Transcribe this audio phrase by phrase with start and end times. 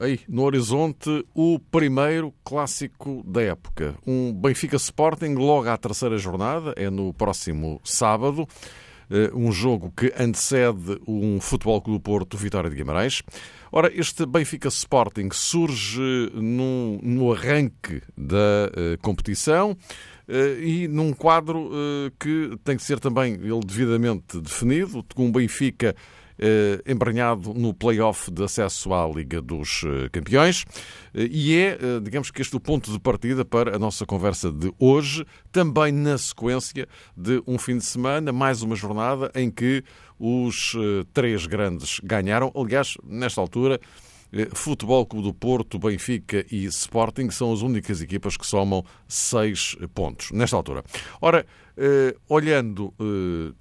[0.00, 3.94] aí no horizonte, o primeiro clássico da época.
[4.06, 8.46] Um Benfica Sporting logo à terceira jornada, é no próximo sábado.
[9.10, 13.22] Eh, um jogo que antecede um Futebol Clube do Porto Vitória de Guimarães.
[13.70, 19.76] Ora, este Benfica Sporting surge no, arranque da uh, competição.
[20.26, 25.32] Eh, e num quadro eh, que tem que ser também ele devidamente definido, com o
[25.32, 25.94] Benfica
[26.86, 30.64] embranhado no play-off de acesso à Liga dos Campeões.
[31.14, 35.24] E é, digamos que este o ponto de partida para a nossa conversa de hoje,
[35.52, 39.84] também na sequência de um fim de semana, mais uma jornada em que
[40.18, 40.76] os
[41.12, 42.52] três grandes ganharam.
[42.54, 43.80] Aliás, nesta altura,
[44.34, 49.76] eh, Futebol Clube do Porto, Benfica e Sporting são as únicas equipas que somam seis
[49.94, 50.82] pontos nesta altura.
[51.20, 53.54] Ora, eh, olhando eh,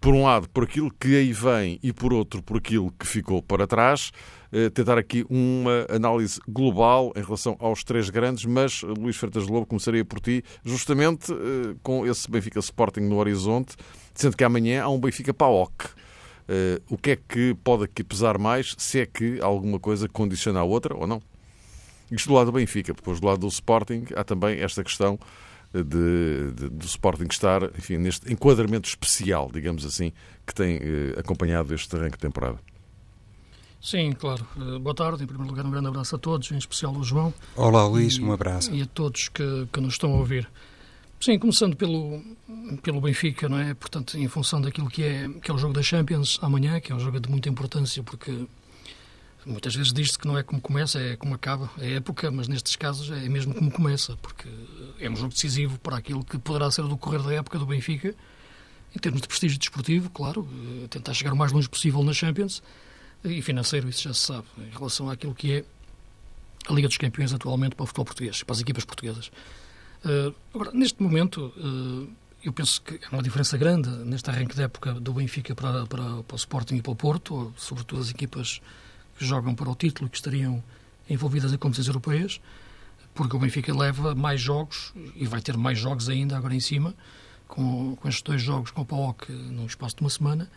[0.00, 3.42] por um lado por aquilo que aí vem e por outro por aquilo que ficou
[3.42, 4.12] para trás,
[4.72, 10.04] tentar aqui uma análise global em relação aos três grandes, mas Luís Freitas Lobo começaria
[10.04, 11.32] por ti, justamente
[11.82, 13.76] com esse Benfica Sporting no horizonte,
[14.14, 15.90] sendo que amanhã há um Benfica PAOC.
[16.88, 20.64] O que é que pode aqui pesar mais, se é que alguma coisa condiciona a
[20.64, 21.20] outra ou não?
[22.10, 25.18] Isto do lado do Benfica, depois do lado do Sporting há também esta questão
[25.72, 30.12] de, de, do Sporting estar, enfim, neste enquadramento especial, digamos assim,
[30.46, 32.58] que tem uh, acompanhado este arranque de temporada.
[33.80, 34.46] Sim, claro.
[34.56, 35.22] Uh, boa tarde.
[35.22, 37.32] Em primeiro lugar, um grande abraço a todos, em especial ao João.
[37.54, 38.74] Olá, Luís, e, um abraço.
[38.74, 40.48] E a todos que, que nos estão a ouvir.
[41.20, 42.22] Sim, começando pelo,
[42.82, 43.74] pelo Benfica, não é?
[43.74, 46.94] Portanto, em função daquilo que é, que é o jogo da Champions amanhã, que é
[46.94, 48.46] um jogo de muita importância, porque
[49.46, 52.76] muitas vezes diz-se que não é como começa, é como acaba, é época, mas nestes
[52.76, 54.48] casos é mesmo como começa, porque
[54.98, 58.14] é um jogo decisivo para aquilo que poderá ser o decorrer da época do Benfica,
[58.94, 60.48] em termos de prestígio desportivo, claro,
[60.84, 62.62] eh, tentar chegar o mais longe possível na Champions,
[63.24, 65.64] e financeiro, isso já se sabe, em relação àquilo que é
[66.68, 69.30] a Liga dos Campeões atualmente para o futebol português, para as equipas portuguesas.
[70.04, 72.08] Uh, agora, neste momento, uh,
[72.42, 76.22] eu penso que há uma diferença grande neste arranque de época do Benfica para, para,
[76.22, 78.60] para o Sporting e para o Porto, sobretudo as equipas
[79.18, 80.62] que jogam para o título que estariam
[81.10, 82.40] envolvidas em competições europeias,
[83.14, 86.94] porque o Benfica leva mais jogos e vai ter mais jogos ainda agora em cima,
[87.48, 90.48] com, com estes dois jogos com o PAOC num espaço de uma semana,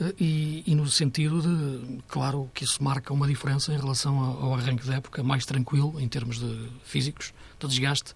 [0.00, 4.54] uh, e, e, no sentido de, claro, que isso marca uma diferença em relação ao,
[4.54, 8.14] arranque de época, mais tranquilo em termos de físicos, de desgaste,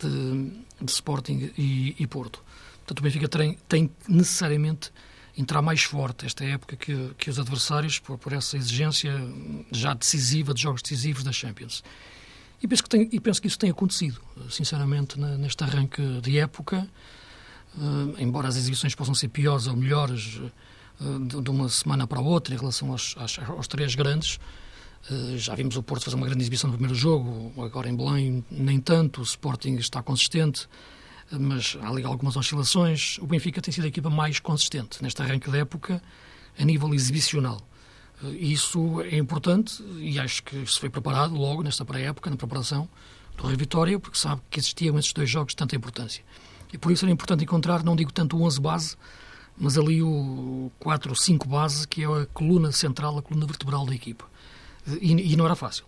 [0.00, 0.50] de,
[0.80, 2.42] de Sporting e, e, Porto.
[2.78, 4.90] Portanto, o Benfica tem, tem necessariamente
[5.36, 9.12] entrar mais forte esta época que, que os adversários, por, por essa exigência
[9.70, 11.82] já decisiva de jogos decisivos da Champions.
[12.62, 16.38] E penso que, tem, e penso que isso tem acontecido, sinceramente, na, neste arranque de
[16.38, 16.88] época.
[17.76, 20.36] Uh, embora as exibições possam ser piores ou melhores
[21.00, 24.38] uh, de, de, uma semana para a outra em relação aos, aos, aos três grandes,
[25.10, 28.44] eh, já vimos o Porto fazer uma grande exibição no primeiro jogo, agora em Belém
[28.50, 30.68] nem tanto, o Sporting está consistente,
[31.38, 33.18] mas há ali algumas oscilações.
[33.18, 36.02] O Benfica tem sido a equipa mais consistente neste arranque da época
[36.58, 37.60] a nível exibicional.
[38.22, 42.88] Eh, isso é importante e acho que se foi preparado logo nesta pré-época, na preparação
[43.36, 46.22] do Rio Vitória, porque sabe que existiam esses dois jogos de tanta importância.
[46.72, 48.96] E por isso era importante encontrar, não digo tanto o 11 base,
[49.56, 53.84] mas ali o 4 ou 5 base, que é a coluna central, a coluna vertebral
[53.84, 54.24] da equipa.
[54.86, 55.84] E, e, não era fácil.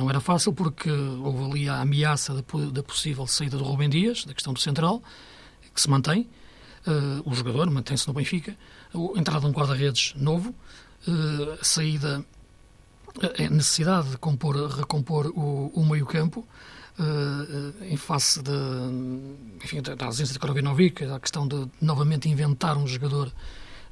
[0.00, 4.32] Não era fácil porque houve ali a ameaça da, possível saída do Rubem Dias, da
[4.32, 5.02] questão do Central,
[5.74, 6.26] que se mantém.
[6.86, 8.56] Uh, o jogador mantém-se no Benfica.
[8.94, 10.54] A entrada de um guarda-redes novo.
[11.06, 12.24] Uh, a saída,
[13.38, 16.48] a necessidade de compor, recompor o, o meio-campo.
[16.98, 18.50] Uh, em face de,
[19.62, 23.30] enfim, da ausência de Korovinovic, a questão de novamente inventar um jogador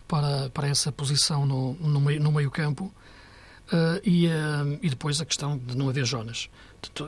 [0.06, 2.84] para, para essa posição no, no meio-campo.
[2.84, 2.92] Meio
[3.68, 6.48] Uh, e, uh, e, depois a questão de não haver Jonas.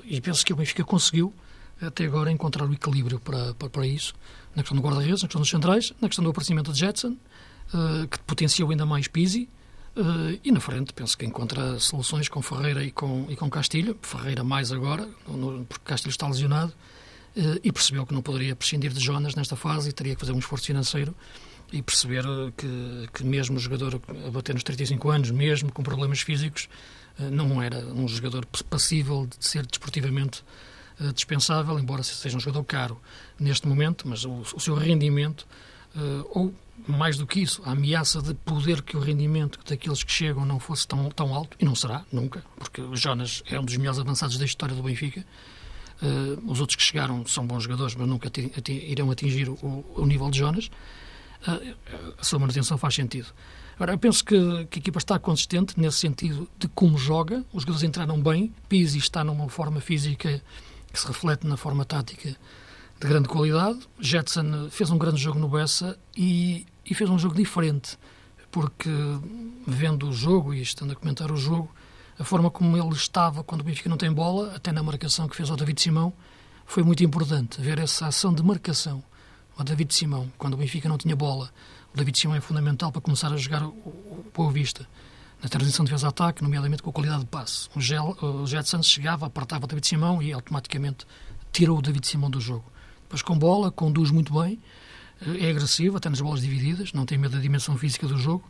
[0.04, 1.32] E penso que o Benfica conseguiu,
[1.80, 4.12] até agora, encontrar o equilíbrio para, para, para isso,
[4.54, 7.16] na questão do guarda-redes, na questão dos centrais, na questão do aparecimento de Jetson,
[7.72, 9.48] uh, que potenciou ainda mais Pizzi,
[10.44, 14.44] e na frente penso que encontra soluções com Ferreira e com, e com Castilho, Ferreira
[14.44, 16.72] mais agora, no, porque Castilho está lesionado,
[17.62, 20.38] e percebeu que não poderia prescindir de Jonas nesta fase e teria que fazer um
[20.38, 21.14] esforço financeiro
[21.72, 22.24] e perceber
[22.56, 26.68] que, que mesmo o jogador a bater nos 35 anos, mesmo com problemas físicos,
[27.18, 30.42] eh, não era um jogador passível de ser desportivamente
[31.00, 33.00] eh, dispensável, embora seja um jogador caro
[33.38, 35.46] neste momento, mas o, o seu rendimento,
[35.94, 36.54] eh, ou
[36.88, 40.58] mais do que isso, a ameaça de poder que o rendimento daqueles que chegam não
[40.58, 43.98] fosse tão, tão alto, e não será, nunca, porque o Jonas é um dos melhores
[43.98, 45.24] avançados da história do Benfica,
[46.46, 48.32] os outros que chegaram são bons jogadores, mas nunca
[48.70, 50.70] irão atingir o, o, nível de Jonas.
[52.18, 53.28] A sua manutenção faz sentido.
[53.74, 57.44] Agora, eu penso que, que, a equipa está consistente nesse sentido de como joga.
[57.52, 58.52] Os jogadores entraram bem.
[58.68, 60.42] Pizzi está numa forma física
[60.92, 62.36] que se reflete na forma tática
[63.00, 63.78] de grande qualidade.
[63.98, 67.98] Jetson fez um grande jogo no Bessa e, e fez um jogo diferente,
[68.50, 68.90] porque
[69.66, 71.74] vendo o jogo e estando a comentar o jogo,
[72.18, 75.34] a forma como ele estava quando o Benfica não tem bola, até na marcação que
[75.34, 76.12] fez ao David Simão,
[76.66, 79.02] foi muito importante ver essa ação de marcação
[79.60, 81.50] ao David Simão, quando o Benfica não tinha bola.
[81.92, 84.88] O David Simão é fundamental para começar a jogar o, Boa Vista
[85.42, 87.68] na transição de defesa-ataque, nomeadamente com a qualidade de passe.
[87.74, 91.06] O, Gel, o Jetson chegava, apertava o David Simão e automaticamente
[91.52, 92.64] tirou o David Simão do jogo.
[93.02, 94.58] Depois com bola, conduz muito bem,
[95.20, 98.48] é agressivo, até nas bolas divididas, não tem medo da dimensão física do jogo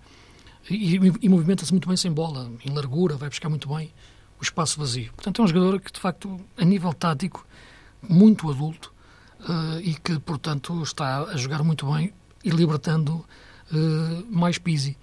[0.68, 3.92] e, e movimenta-se muito bem sem bola, em largura, vai buscar muito bem
[4.38, 5.12] o espaço vazio.
[5.14, 7.44] Portanto, é um jogador que, de facto, a nível tático,
[8.00, 8.92] muito adulto
[9.82, 12.12] e que, portanto, está a jogar muito bem
[12.44, 13.24] e libertando
[13.72, 14.96] uh, mais Pizzi.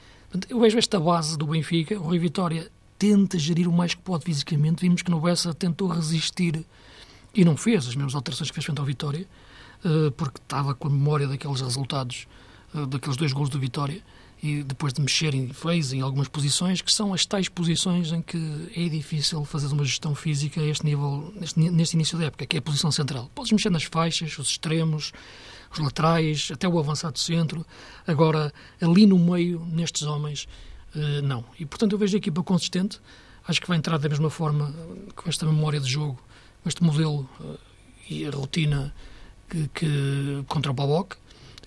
[0.50, 2.70] Eu vejo esta base do Benfica, o Rui Vitória
[3.00, 6.66] tenta gerir o mais que pode fisicamente, vimos que no Bessa tentou resistir
[7.34, 9.28] e não fez as mesmas alterações que fez frente ao Vitória,
[9.86, 12.28] uh, porque estava com a memória daqueles resultados,
[12.90, 14.02] daqueles dois gols do Vitória,
[14.42, 18.38] e depois de mexerem fez em algumas posições que são as tais posições em que
[18.76, 22.56] é difícil fazer uma gestão física a este nível, neste, neste início da época, que
[22.56, 23.32] é a posição central.
[23.34, 25.12] Podes mexer nas faixas, os extremos,
[25.72, 27.66] os laterais, até o avançado centro.
[28.06, 30.48] Agora, ali no meio, nestes homens,
[30.96, 31.44] eh, não.
[31.60, 33.02] E, portanto, eu vejo a equipa consistente.
[33.48, 34.74] Acho que vai entrar da mesma forma,
[35.16, 36.20] com esta memória de jogo,
[36.62, 37.58] com este modelo eh,
[38.10, 38.94] e a rotina
[39.50, 41.16] que, que contra o Baboc.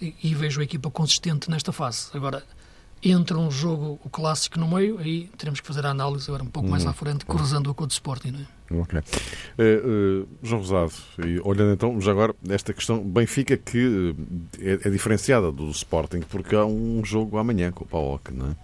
[0.01, 2.09] E, e vejo a equipa consistente nesta fase.
[2.15, 2.45] Agora,
[3.03, 6.51] entra um jogo, o clássico, no meio, aí teremos que fazer a análise agora um
[6.51, 6.91] pouco mais uhum.
[6.91, 8.33] à frente, cruzando-o com o de Sporting.
[8.33, 8.83] Não é?
[8.83, 8.99] Ok.
[8.99, 10.93] Uh, uh, João Rosado,
[11.27, 14.15] e olhando então já agora esta questão, Benfica que
[14.61, 18.51] eh, é, é, diferenciada do Sporting porque há um jogo amanhã com o PAOK, não
[18.51, 18.57] é?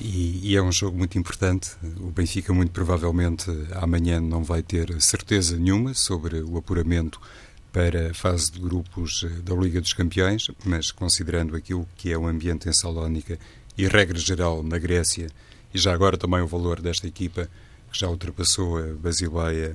[0.00, 1.70] E, e, é um jogo muito importante.
[2.00, 3.44] O Benfica, muito provavelmente,
[3.74, 7.20] amanhã não vai ter certeza nenhuma sobre o apuramento
[7.72, 12.18] para a fase de grupos eh, da Liga dos Campeões, mas considerando aquilo que é
[12.18, 13.38] o ambiente em Salónica
[13.76, 15.28] e regra geral na Grécia,
[15.72, 17.48] e já agora também o valor desta equipa,
[17.90, 19.74] que já ultrapassou a Basileia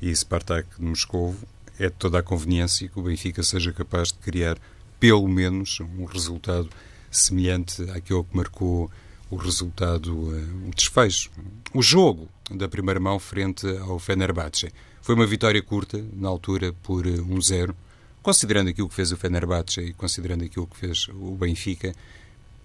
[0.00, 1.34] e Spartak de Moscou,
[1.78, 4.58] é de toda a conveniência que o Benfica seja capaz de criar
[5.00, 6.68] pelo menos um resultado
[7.10, 8.90] semelhante àquele que marcou
[9.30, 11.30] o resultado, eh, o desfecho,
[11.74, 14.72] o jogo da primeira mão frente ao Fenerbahçe.
[15.02, 17.70] Foi uma vitória curta, na altura, por 1-0.
[17.70, 17.74] Eh,
[18.22, 21.94] considerando aquilo que fez o Fenerbahçe e considerando aquilo que fez o Benfica,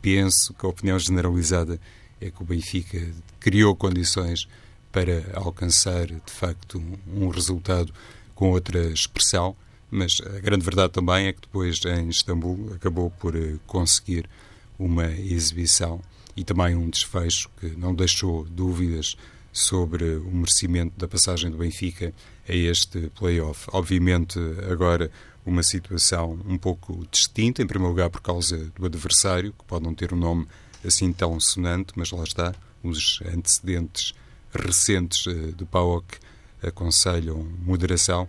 [0.02, 1.80] penso que a opinião generalizada
[2.20, 3.00] é que o Benfica
[3.40, 4.48] criou condições
[4.92, 7.94] para alcançar, de facto, um resultado
[8.36, 9.56] com outra expressão,
[9.90, 14.30] mas a grande verdade também é que depois, em Istambul, acabou por eh, conseguir
[14.78, 16.02] uma exibição
[16.36, 19.16] e também um desfecho que não deixou dúvidas
[19.52, 22.14] sobre o merecimento da passagem do Benfica
[22.50, 23.68] a este play-off.
[23.72, 25.12] Obviamente, agora
[25.46, 29.94] uma situação um pouco distinta, em primeiro lugar por causa do adversário, que pode não
[29.94, 30.48] ter um nome
[30.84, 34.14] assim tão sonante, mas lá está, os antecedentes
[34.54, 36.18] recentes eh, do PAOK
[36.62, 38.28] aconselham moderação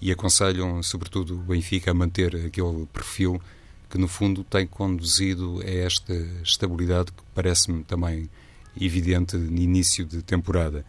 [0.00, 3.40] e aconselham, sobretudo, o Benfica a manter aquele perfil
[3.92, 8.30] que, no fundo, tem conduzido a esta estabilidade que parece-me também
[8.80, 10.82] evidente no início de temporada,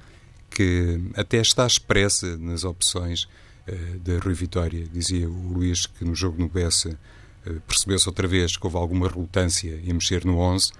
[0.49, 3.23] que até está expressa nas opções
[3.67, 4.87] uh, da Rui Vitória.
[4.87, 6.97] Dizia o Luís que no jogo no Bessa
[7.45, 10.71] uh, percebeu-se outra vez que houve alguma relutância em mexer no 11.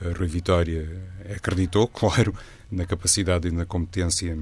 [0.00, 0.88] A Rui Vitória
[1.34, 2.32] acreditou, claro,
[2.70, 4.38] na capacidade e na competência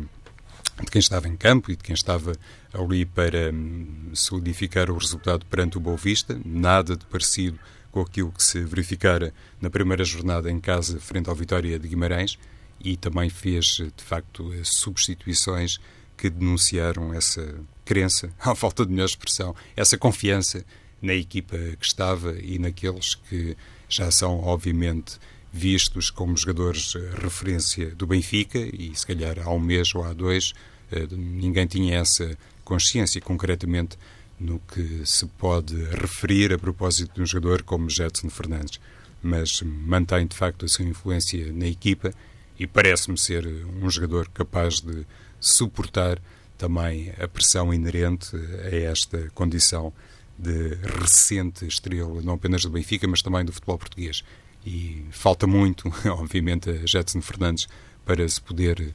[0.84, 2.32] de quem estava em campo e de quem estava
[2.72, 6.38] ali para um, solidificar o resultado perante o Boa Vista.
[6.44, 7.58] Nada de parecido
[7.90, 12.38] com aquilo que se verificara na primeira jornada em casa frente ao Vitória de Guimarães
[12.82, 15.78] e também fez, de facto, substituições
[16.16, 20.64] que denunciaram essa crença, à falta de melhor expressão, essa confiança
[21.00, 23.56] na equipa que estava e naqueles que
[23.88, 25.18] já são, obviamente,
[25.52, 30.52] vistos como jogadores referência do Benfica e, se calhar, há um mês ou há dois,
[30.92, 33.99] eh, ninguém tinha essa consciência, concretamente
[34.38, 38.80] no que se pode referir a propósito de um jogador como Jetson Fernandes,
[39.23, 42.12] mas mantém de facto a sua influência na equipa
[42.59, 45.04] e parece-me ser um jogador capaz de
[45.38, 46.21] suportar
[46.57, 49.92] também a pressão inerente a esta condição
[50.38, 54.23] de recente estrela, não apenas do Benfica, mas também do futebol português.
[54.64, 57.67] E falta muito, obviamente, a Jetson Fernandes
[58.05, 58.93] para se poder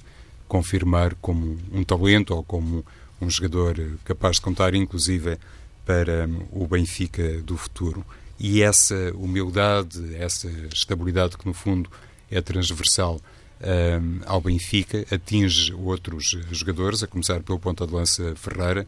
[0.47, 2.85] confirmar como um talento ou como
[3.19, 5.37] um jogador capaz de contar, inclusive,
[5.85, 8.05] para o Benfica do futuro.
[8.39, 11.89] E essa humildade, essa estabilidade que, no fundo,
[12.29, 13.21] é transversal
[13.61, 18.85] um, ao Benfica, atinge outros jogadores, a começar pelo ponta de lança Ferreira,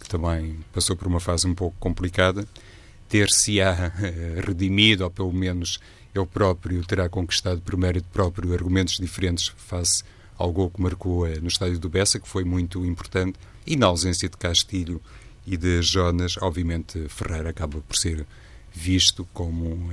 [0.00, 2.46] que também passou por uma fase um pouco complicada.
[3.08, 5.78] Ter-se-á uh, redimido, ou pelo menos
[6.14, 10.02] ele próprio terá conquistado por mérito próprio argumentos diferentes face
[10.36, 13.86] ao gol que marcou uh, no estádio do Bessa, que foi muito importante, e na
[13.86, 15.00] ausência de Castilho
[15.46, 18.24] e de Jonas, obviamente Ferreira acaba por ser
[18.72, 19.90] visto como uh,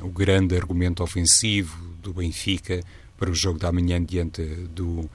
[0.00, 2.82] o grande argumento ofensivo do Benfica
[3.18, 4.42] para o jogo da manhã diante
[4.74, 5.08] do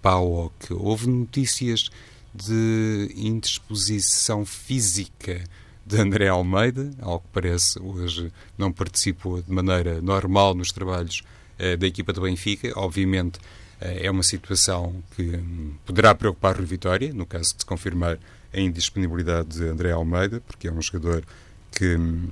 [0.00, 0.72] PAOK.
[0.72, 1.90] Houve notícias
[2.34, 5.44] de indisposição física
[5.86, 11.22] de André Almeida, ao que parece hoje não participou de maneira normal nos trabalhos
[11.58, 12.72] uh, da equipa do Benfica.
[12.76, 13.42] Obviamente uh,
[13.80, 18.18] é uma situação que um, poderá preocupar o Vitória, no caso de se confirmar
[18.52, 21.24] a indisponibilidade de André Almeida, porque é um jogador
[21.70, 22.28] que um,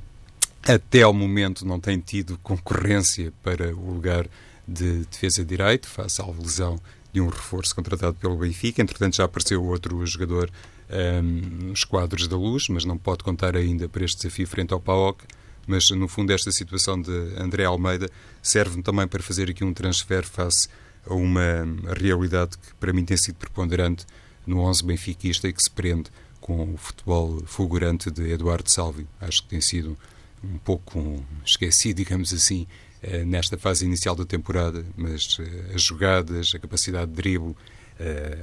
[0.63, 4.27] até ao momento não tem tido concorrência para o lugar
[4.67, 6.81] de defesa de direito, face à lesão
[7.13, 8.81] de um reforço contratado pelo Benfica.
[8.81, 10.51] Entretanto, já apareceu outro jogador
[10.93, 14.81] um, nos quadros da luz, mas não pode contar ainda para este desafio frente ao
[14.81, 15.25] PAOK.
[15.67, 18.09] Mas, no fundo, esta situação de André Almeida
[18.43, 20.69] serve-me também para fazer aqui um transfer face
[21.07, 21.65] a uma
[21.97, 24.05] realidade que, para mim, tem sido preponderante
[24.47, 29.07] no 11 benfiquista e que se prende com o futebol fulgurante de Eduardo Salvi.
[29.21, 29.97] Acho que tem sido
[30.43, 32.67] um pouco esquecido, digamos assim,
[33.01, 37.55] eh, nesta fase inicial da temporada, mas eh, as jogadas, a capacidade de drible,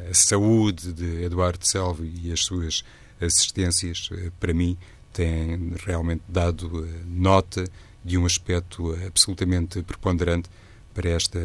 [0.10, 2.84] a saúde de Eduardo Salvi e as suas
[3.20, 4.78] assistências, para mim,
[5.12, 7.66] têm realmente dado nota
[8.04, 10.50] de um aspecto absolutamente preponderante
[10.94, 11.40] para esta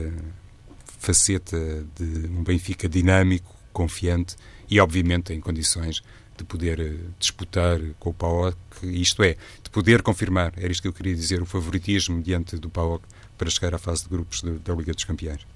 [0.99, 4.37] faceta de um Benfica dinâmico, confiante
[4.71, 6.03] e, obviamente, em condições
[6.37, 10.89] de poder eh, disputar com o PAOK, isto é, de poder confirmar, era isto que
[10.89, 13.05] eu queria dizer, o favoritismo diante do PAOK
[13.39, 15.47] para chegar à fase de grupos da Liga dos Campeões.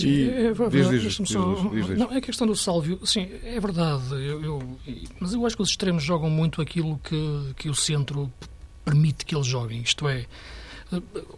[0.00, 1.38] Sim, é, é, diz, só,
[1.96, 4.78] não, é a questão do Sálvio, sim, é verdade, eu, eu,
[5.18, 8.32] mas eu acho que os extremos jogam muito aquilo que, que o centro
[8.84, 10.26] permite que eles joguem, isto é,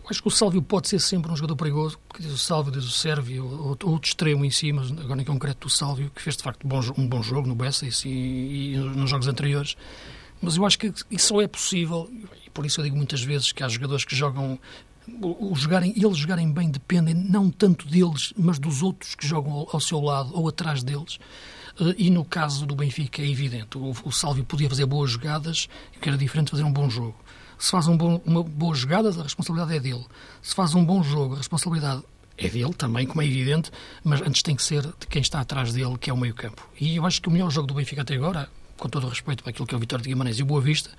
[0.09, 2.85] Acho que o Sálvio pode ser sempre um jogador perigoso, porque diz o Sálvio, diz
[2.85, 6.65] o Sérvio, outro extremo em cima, agora em concreto o Sálvio, que fez de facto
[6.65, 9.77] um bom jogo no Bessa e, e nos jogos anteriores.
[10.41, 12.11] Mas eu acho que isso só é possível,
[12.47, 14.59] e por isso eu digo muitas vezes que há jogadores que jogam
[15.09, 19.81] o, jogarem, eles jogarem bem dependem não tanto deles, mas dos outros que jogam ao,
[19.81, 21.19] seu lado ou atrás deles.
[21.81, 25.69] Uh, e no caso do Benfica é evidente, o, o Sálvio podia fazer boas jogadas,
[26.01, 27.17] que era diferente fazer um bom jogo.
[27.59, 30.05] Se faz um bom, uma boa jogada, a responsabilidade é dele.
[30.43, 32.03] Se faz um bom jogo, a responsabilidade
[32.37, 33.71] é dele também, como é evidente,
[34.03, 36.67] mas antes tem que ser de quem está atrás dele, que é o meio-campo.
[36.81, 39.43] E eu acho que o melhor jogo do Benfica até agora, com todo o respeito
[39.43, 40.91] para aquilo que é o Vitória de Guimarães e o Boa Vista,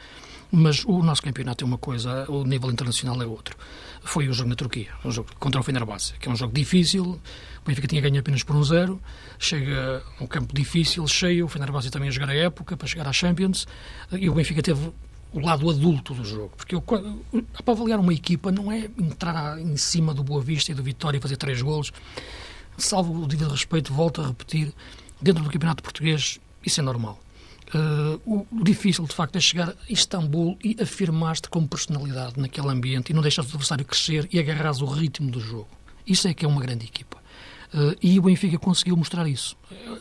[0.55, 3.57] mas o nosso campeonato é uma coisa, o nível internacional é outro.
[4.03, 7.03] Foi o jogo na Turquia, um jogo contra o Fenerbahçe, que é um jogo difícil.
[7.03, 9.01] O Benfica tinha ganho apenas por um zero.
[9.39, 11.45] Chega um campo difícil, cheio.
[11.45, 13.65] O Fenerbahçe também a jogar a época para chegar à Champions.
[14.11, 14.91] E o Benfica teve
[15.31, 16.53] o lado adulto do jogo.
[16.55, 20.75] Porque eu, para avaliar uma equipa não é entrar em cima do Boa Vista e
[20.75, 21.91] do Vitória e fazer três golos.
[22.77, 24.71] Salvo o devido respeito, volto a repetir,
[25.19, 27.22] dentro do Campeonato Português isso é normal.
[27.73, 33.09] Uh, o difícil, de facto, é chegar a Istambul e afirmar-te como personalidade naquele ambiente
[33.09, 35.69] e não deixar o adversário crescer e agarrar o ritmo do jogo.
[36.05, 37.17] Isso é que é uma grande equipa.
[37.73, 39.57] Uh, e o Benfica conseguiu mostrar isso.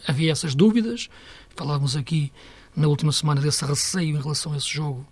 [0.06, 1.08] Havia essas dúvidas,
[1.56, 2.30] falávamos aqui
[2.76, 5.06] na última semana desse receio em relação a esse jogo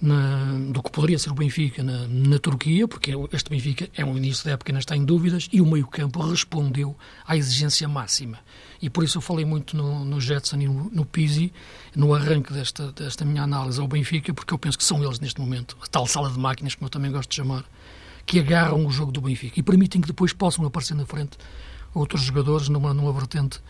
[0.00, 4.16] na, do que poderia ser o Benfica na, na, Turquia, porque este Benfica é um
[4.16, 8.38] início da época, ainda está em dúvidas, e o meio-campo respondeu à exigência máxima.
[8.80, 11.52] E por isso eu falei muito no, no Jetson e no, no Pizzi,
[11.94, 15.40] no arranque desta, desta minha análise ao Benfica, porque eu penso que são eles neste
[15.40, 17.64] momento, a tal sala de máquinas, como eu também gosto de chamar,
[18.24, 21.36] que agarram o jogo do Benfica e permitem que depois possam aparecer na frente
[21.94, 23.60] outros jogadores numa, numa vertente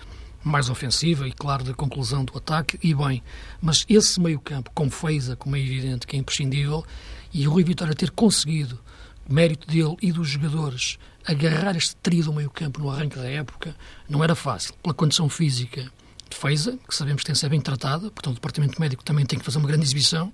[0.43, 3.23] mais ofensiva e, claro, de conclusão do ataque, e bem.
[3.61, 6.85] Mas esse meio-campo, com Feiza, como é evidente que é imprescindível,
[7.33, 8.79] e o Rui Vitória ter conseguido,
[9.29, 13.77] mérito dele e dos jogadores, agarrar este trio do meio-campo no arranque da época,
[14.09, 15.91] não era fácil, pela condição física
[16.35, 19.39] Feiza, que sabemos que tem que ser bem tratada, portanto o Departamento Médico também tem
[19.39, 20.33] que fazer uma grande exibição,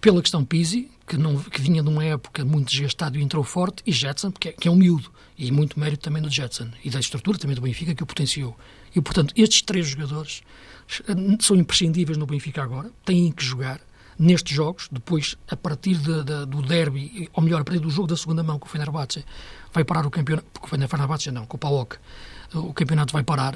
[0.00, 3.82] pela questão Pisi, que, não, que vinha de uma época muito desgastado e entrou forte,
[3.86, 6.90] e Jetson, que é, que é um miúdo, e muito mérito também do Jetson, e
[6.90, 8.56] da estrutura também do Benfica, que o potenciou.
[8.94, 10.42] E, portanto, estes três jogadores
[11.06, 13.80] eh, são imprescindíveis no Benfica agora, têm que jogar
[14.18, 18.08] nestes jogos, depois, a partir de, de, do derby, ou melhor, a partir do jogo
[18.08, 19.24] da segunda mão com o Fenerbahçe,
[19.72, 21.96] vai parar o campeonato, porque o Fenerbahçe não, com o PAOK,
[22.54, 23.54] o campeonato vai parar,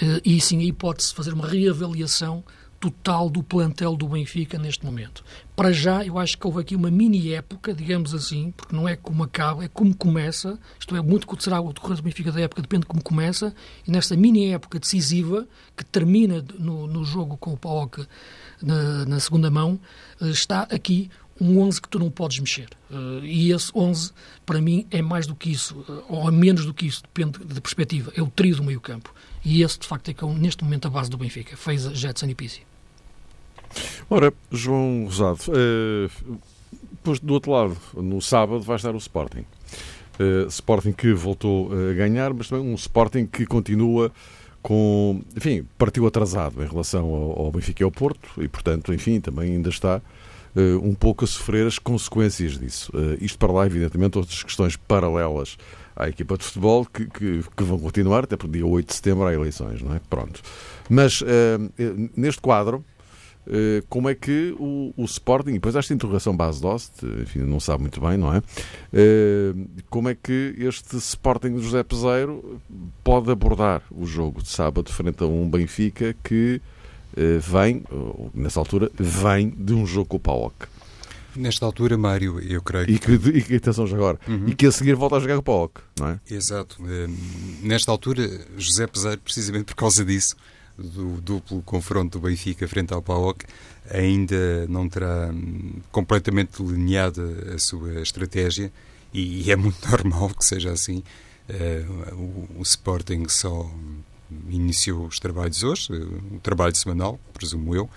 [0.00, 2.42] eh, e sim aí pode-se fazer uma reavaliação
[2.82, 5.24] total do plantel do Benfica neste momento.
[5.54, 8.96] Para já, eu acho que houve aqui uma mini época, digamos assim, porque não é
[8.96, 10.58] como acaba, é como começa.
[10.80, 13.54] Isto é, muito que será o decorrer do Benfica da época, depende de como começa.
[13.86, 15.46] E nesta mini época decisiva,
[15.76, 18.04] que termina no, no jogo com o PAOK
[18.60, 19.78] na, na segunda mão,
[20.20, 21.08] eh, está aqui
[21.40, 22.68] um 11 que tu não podes mexer.
[22.90, 24.12] Uh, e esse 11,
[24.44, 27.38] para mim, é mais do que isso, uh, ou é menos do que isso, depende
[27.38, 28.12] da perspectiva.
[28.16, 29.14] É o trio do meio campo.
[29.44, 31.56] E esse, de facto, é que é, neste momento, a base do Benfica.
[31.56, 32.71] Fez Jetson e Pizzi.
[34.12, 35.38] Ora, João Rosado,
[36.92, 39.46] depois do outro lado, no sábado, vai estar o Sporting.
[40.20, 44.12] Uh, Sporting que voltou a ganhar, mas também um Sporting que continua
[44.60, 45.22] com.
[45.34, 47.06] Enfim, partiu atrasado em relação
[47.38, 50.02] ao, Benfica e ao Porto e, portanto, enfim, também ainda está
[50.82, 52.92] um pouco a sofrer as consequências disso.
[53.18, 55.56] Isto para lá, evidentemente, outras questões paralelas
[55.96, 59.24] à equipa de futebol que, que, que, vão continuar, até porque dia 8 de setembro
[59.24, 60.00] há eleições, não é?
[60.10, 60.42] Pronto.
[60.90, 61.24] Mas
[62.14, 62.91] neste quadro eh,
[63.88, 67.82] como é que o, o Sporting, e depois esta interrogação base Dost, enfim, não sabe
[67.82, 68.42] muito bem, não é?
[68.92, 69.52] Eh,
[69.90, 72.60] como é que este Sporting de José Peseiro
[73.02, 76.60] pode abordar o jogo de sábado frente a um Benfica que
[77.16, 77.82] eh, vem,
[78.32, 80.66] nessa altura, vem de um jogo com o PAOK?
[81.34, 82.92] Nesta altura, Mário, eu creio que...
[82.92, 84.48] E que, e que atenção já agora, uhum.
[84.48, 86.20] e que a seguir volta a jogar com o PAOK, não é?
[86.30, 86.76] Exato.
[87.62, 90.36] Nesta altura, José Peseiro, precisamente por causa disso,
[90.82, 93.44] do duplo confronto do Benfica frente ao PAOK,
[93.90, 98.72] ainda não terá hum, completamente delineada a sua estratégia
[99.12, 101.02] e, é muito normal que seja assim.
[101.48, 103.68] Uh, o, o, Sporting só
[104.48, 107.90] iniciou os trabalhos hoje, o trabalho semanal, presumo eu,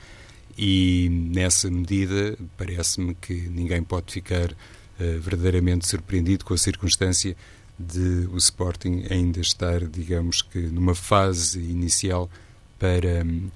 [0.58, 7.36] e nessa medida parece-me que ninguém pode ficar uh, verdadeiramente surpreendido com a circunstância
[7.78, 12.30] de o Sporting ainda estar, digamos que, numa fase inicial
[12.80, 13.50] para um,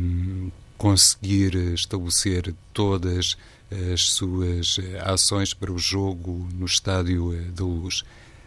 [0.00, 3.36] um, conseguir estabelecer todas
[3.92, 8.02] as suas ações para o jogo no Estádio eh, da Luz.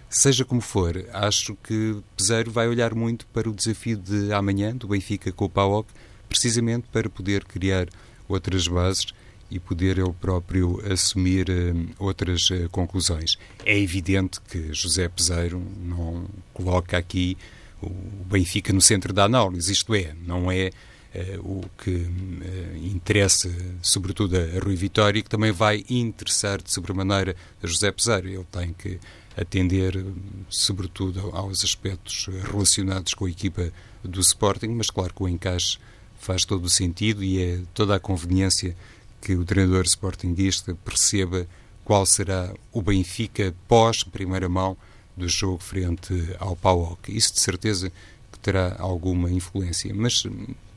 [0.09, 4.87] Seja como for, acho que Peseiro vai olhar muito para o desafio de amanhã, do
[4.87, 5.87] Benfica com o PAOK,
[6.27, 7.87] precisamente para poder criar
[8.27, 9.13] outras bases
[9.49, 13.37] e poder ele próprio assumir uh, outras uh, conclusões.
[13.65, 17.37] É evidente que José Peseiro não coloca aqui
[17.81, 20.71] o Benfica no centro da análise, isto é, não é
[21.15, 23.49] uh, o que uh, interessa,
[23.81, 28.29] sobretudo, a Rui Vitória, que também vai interessar de sobremaneira a José Peseiro.
[28.29, 28.99] Ele tem que
[29.35, 30.03] atender,
[30.49, 33.71] sobretudo, aos aspectos relacionados com a equipa
[34.03, 35.77] do Sporting, mas claro que o encaixe
[36.19, 38.75] faz todo o sentido e é toda a conveniência
[39.21, 41.47] que o treinador sportinguista perceba
[41.83, 44.77] qual será o Benfica pós primeira mão
[45.15, 47.15] do jogo frente ao PAOK.
[47.15, 47.91] Isso de certeza
[48.31, 49.93] que terá alguma influência.
[49.93, 50.25] Mas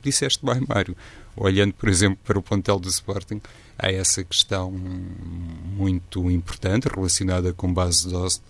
[0.03, 0.95] disseste bem, Mário,
[1.35, 3.41] olhando, por exemplo, para o plantel do Sporting,
[3.77, 8.41] há essa questão muito importante relacionada com base de Ost.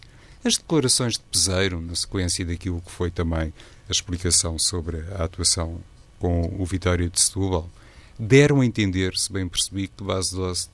[0.43, 3.51] As declarações de Peseiro, na sequência daquilo que foi também
[3.87, 5.79] a explicação sobre a atuação
[6.19, 7.69] com o Vitória de Setúbal,
[8.17, 10.71] deram a entender, se bem percebi, que Base de Ost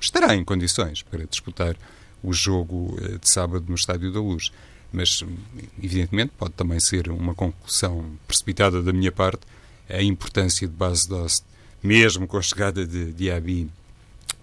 [0.00, 1.76] estará em condições para disputar
[2.22, 4.50] o jogo eh, de sábado no Estádio da Luz.
[4.92, 5.24] Mas,
[5.80, 9.46] evidentemente, pode também ser uma conclusão precipitada da minha parte
[9.88, 11.44] a importância de base Dost,
[11.82, 13.68] mesmo com a chegada de Diaby,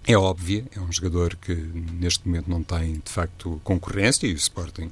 [0.05, 0.65] é óbvia.
[0.75, 4.91] É um jogador que neste momento não tem, de facto, concorrência e o Sporting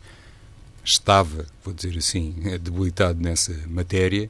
[0.83, 4.29] estava, vou dizer assim, debilitado nessa matéria.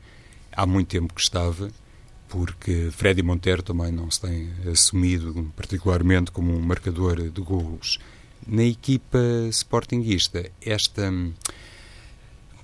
[0.52, 1.70] Há muito tempo que estava,
[2.30, 8.00] porque Freddy Montero também não se tem assumido particularmente como um marcador de golos
[8.48, 9.20] na equipa
[9.52, 11.12] sportinguista, esta,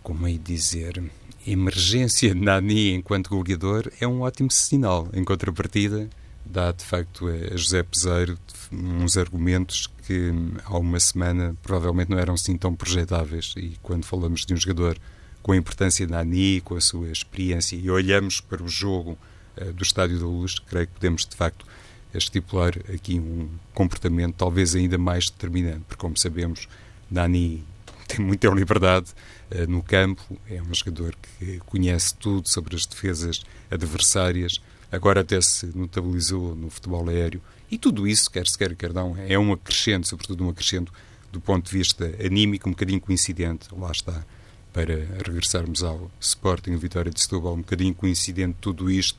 [0.04, 1.04] como é dizer,
[1.46, 5.10] emergência de Nani enquanto goleador é um ótimo sinal.
[5.13, 6.10] Em contrapartida,
[6.46, 8.38] dá de facto a José Peseiro
[8.72, 10.32] uns argumentos que
[10.65, 13.54] há uma semana provavelmente não eram assim tão projetáveis.
[13.58, 14.98] E quando falamos de um jogador
[15.41, 19.17] com a importância de Nani, com a sua experiência, e olhamos para o jogo
[19.58, 21.65] uh, do Estádio da Luz, creio que podemos de facto
[22.13, 26.67] a estipular aqui um comportamento talvez ainda mais determinante, porque, como sabemos,
[27.10, 27.63] Nani
[28.08, 29.12] tem muita liberdade
[29.52, 35.39] uh, no campo, é um jogador que conhece tudo sobre as defesas adversárias, agora até
[35.39, 39.54] se notabilizou no futebol aéreo, e tudo isso, quer se quer, quer não, é um
[39.54, 40.91] acrescento, sobretudo um acrescento
[41.32, 44.26] do ponto de vista anímico, um bocadinho coincidente, lá está,
[44.74, 44.93] para
[45.26, 49.17] regressarmos ao Sporting Vitória de Setúbal, um bocadinho coincidente tudo isto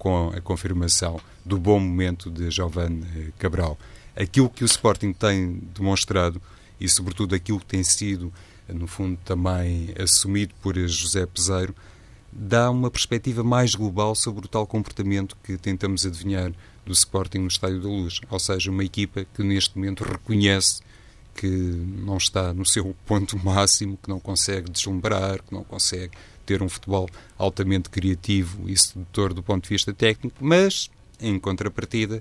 [0.00, 3.78] com a confirmação do bom momento de Giovanni eh, Cabral.
[4.16, 6.40] Aquilo que o Sporting tem demonstrado
[6.80, 8.32] e, sobretudo, aquilo que tem sido,
[8.66, 11.76] eh, no fundo, também assumido por José Peseiro,
[12.32, 16.50] dá uma perspectiva mais global sobre o tal comportamento que tentamos adivinhar
[16.86, 18.22] do Sporting no Estádio da Luz.
[18.30, 20.80] Ou seja, uma equipa que neste momento reconhece
[21.34, 26.12] que não está no seu ponto máximo, que não consegue deslumbrar, que não consegue
[26.50, 27.08] ter um futebol
[27.38, 32.18] altamente criativo e sedutor do ponto de vista técnico, mas, em contrapartida,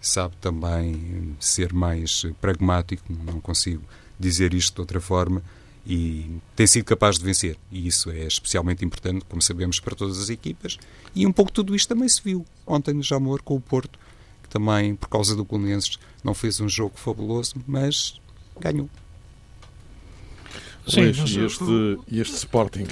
[0.00, 3.82] sabe também ser mais pragmático, não consigo
[4.20, 5.42] dizer isto de outra forma,
[5.84, 7.58] e tem sido capaz de vencer.
[7.72, 10.78] E isso é especialmente importante, como sabemos, para todas as equipas.
[11.12, 13.98] E um pouco tudo isto também se viu ontem no Jamor com o Porto,
[14.44, 18.20] que também, por causa do Belenenses, não fez um jogo fabuloso, mas
[18.60, 18.88] ganhou.
[20.86, 22.86] Sim, e este, este Sporting?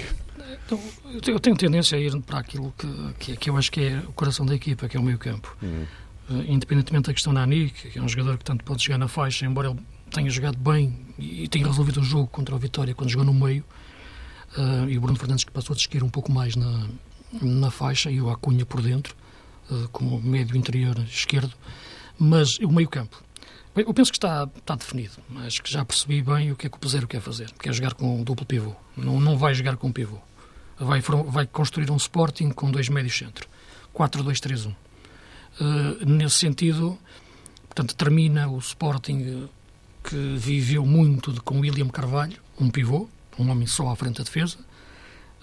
[0.66, 0.80] Então,
[1.26, 4.12] eu tenho tendência a ir para aquilo que, que, que, eu acho que é o
[4.12, 5.56] coração da equipa, que é o meio campo.
[5.62, 5.86] Uhum.
[6.28, 9.08] Uh, independentemente da questão da Ani, que é um jogador que tanto pode jogar na
[9.08, 13.10] faixa, embora ele tenha jogado bem e tenha resolvido o jogo contra o Vitória quando
[13.10, 13.64] jogou no meio,
[14.56, 16.88] uh, e o Bruno Fernandes que passou a desquir um pouco mais na,
[17.42, 19.16] na faixa e o Acunha por dentro,
[19.70, 21.52] uh, como médio interior esquerdo,
[22.18, 23.22] mas o meio campo.
[23.74, 25.14] Eu penso que está, está definido.
[25.46, 27.50] Acho que já percebi bem o que é que o Peseiro quer fazer.
[27.52, 28.74] Quer jogar com um duplo pivô.
[28.96, 30.18] Não, não vai jogar com um pivô.
[30.80, 33.48] Vai, vai construir um Sporting com dois médios centro.
[33.94, 34.74] 4-2-3-1.
[35.60, 36.98] Uh, nesse sentido,
[37.68, 39.48] portanto, termina o Sporting
[40.02, 44.24] que viveu muito de, com William Carvalho, um pivô, um homem só à frente da
[44.24, 44.58] defesa,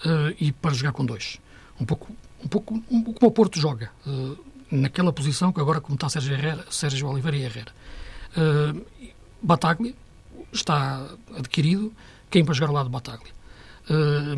[0.04, 1.38] uh, e para jogar com dois.
[1.80, 4.36] Um pouco, um pouco um, como o Porto joga, uh,
[4.70, 7.72] naquela posição que agora como está Sérgio, Herrera, Sérgio Oliveira e Herrera.
[8.36, 8.84] Uh,
[9.40, 9.94] Bataglia
[10.52, 11.92] está adquirido.
[12.30, 13.32] Quem para jogar ao lado de Bataglia?
[13.88, 14.36] Uh,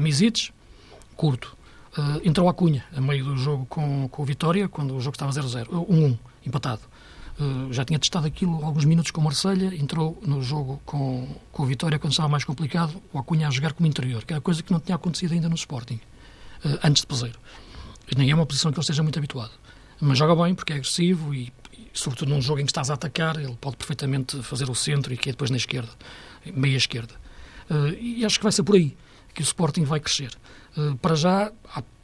[1.20, 1.54] curto.
[1.98, 5.16] Uh, entrou a Cunha a meio do jogo com, com o Vitória, quando o jogo
[5.16, 6.80] estava 0-0, 1-1, empatado.
[7.38, 11.62] Uh, já tinha testado aquilo alguns minutos com o Marselha, entrou no jogo com, com
[11.62, 14.62] o Vitória quando estava mais complicado, o Acunha a jogar como interior, que era coisa
[14.62, 16.00] que não tinha acontecido ainda no Sporting,
[16.64, 17.38] uh, antes de Peseiro.
[18.16, 19.52] Nem é uma posição que ele esteja muito habituado.
[20.00, 21.52] Mas joga bem porque é agressivo e
[21.92, 25.18] sobretudo num jogo em que estás a atacar, ele pode perfeitamente fazer o centro e
[25.18, 25.90] que é depois na esquerda,
[26.54, 27.12] meia esquerda.
[28.00, 28.96] E acho que vai ser por aí
[29.34, 30.30] que o Sporting vai crescer.
[30.76, 31.52] Uh, para já,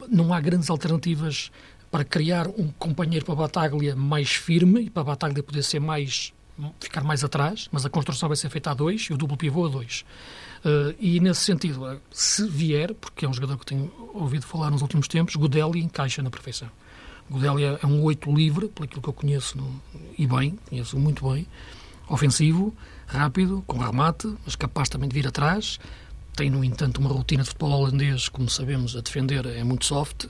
[0.09, 1.51] não há grandes alternativas
[1.89, 5.79] para criar um companheiro para a Bataglia mais firme e para a Bataglia poder ser
[5.79, 6.33] mais
[6.79, 9.65] ficar mais atrás, mas a construção vai ser feita a dois e o duplo pivô
[9.65, 10.03] a dois.
[10.65, 14.81] Uh, e nesse sentido, se vier, porque é um jogador que tenho ouvido falar nos
[14.81, 16.69] últimos tempos, Godelli encaixa na perfeição.
[17.29, 19.81] Godélia é um oito livre, aquilo que eu conheço, no,
[20.17, 21.45] e bem, conheço muito bem.
[22.07, 22.73] Ofensivo,
[23.05, 25.79] rápido, com remate, mas capaz também de vir atrás.
[26.37, 30.25] Tem, no entanto, uma rotina de futebol holandês, como sabemos, a defender é muito soft,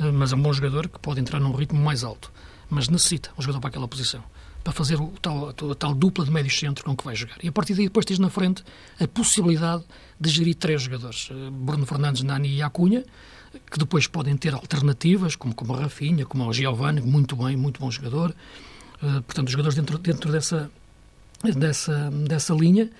[0.00, 2.32] eh, mas é um bom jogador que pode entrar num ritmo mais alto.
[2.70, 4.24] Mas necessita um jogador para aquela posição,
[4.64, 7.36] para fazer o tal, a tal dupla de médio centro com que vai jogar.
[7.42, 8.64] E a partir daí depois tens na frente
[8.98, 9.84] a possibilidade
[10.18, 11.28] de gerir três jogadores.
[11.30, 13.04] Eh, Bruno Fernandes, Nani e Acunha,
[13.70, 17.80] que depois podem ter alternativas, como, como a Rafinha, como o Giovanni, muito bem, muito
[17.80, 18.34] bom jogador.
[19.02, 20.70] Uh, portanto, os jogadores dentro, dentro dessa,
[21.54, 22.90] dessa, dessa linha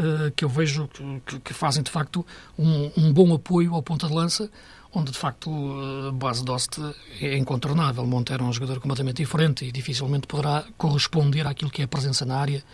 [0.00, 0.88] uh, que eu vejo
[1.26, 2.24] que, que, fazem, de facto,
[2.58, 4.50] um, um, bom apoio ao ponta de lança,
[4.92, 6.78] onde, de facto, a uh, base Dost
[7.20, 8.04] é incontornável.
[8.06, 12.24] Montero é um jogador completamente diferente e dificilmente poderá corresponder àquilo que é a presença
[12.24, 12.64] na área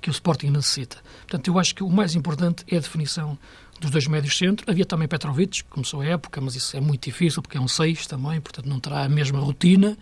[0.00, 0.98] que o Sporting necessita.
[1.22, 3.38] Portanto, eu acho que o mais importante é a definição
[3.80, 4.70] dos dois médios centro.
[4.70, 8.06] Havia também Petrovic, começou a época, mas isso é muito difícil porque é um 6
[8.06, 9.96] também, portanto não terá a mesma rotina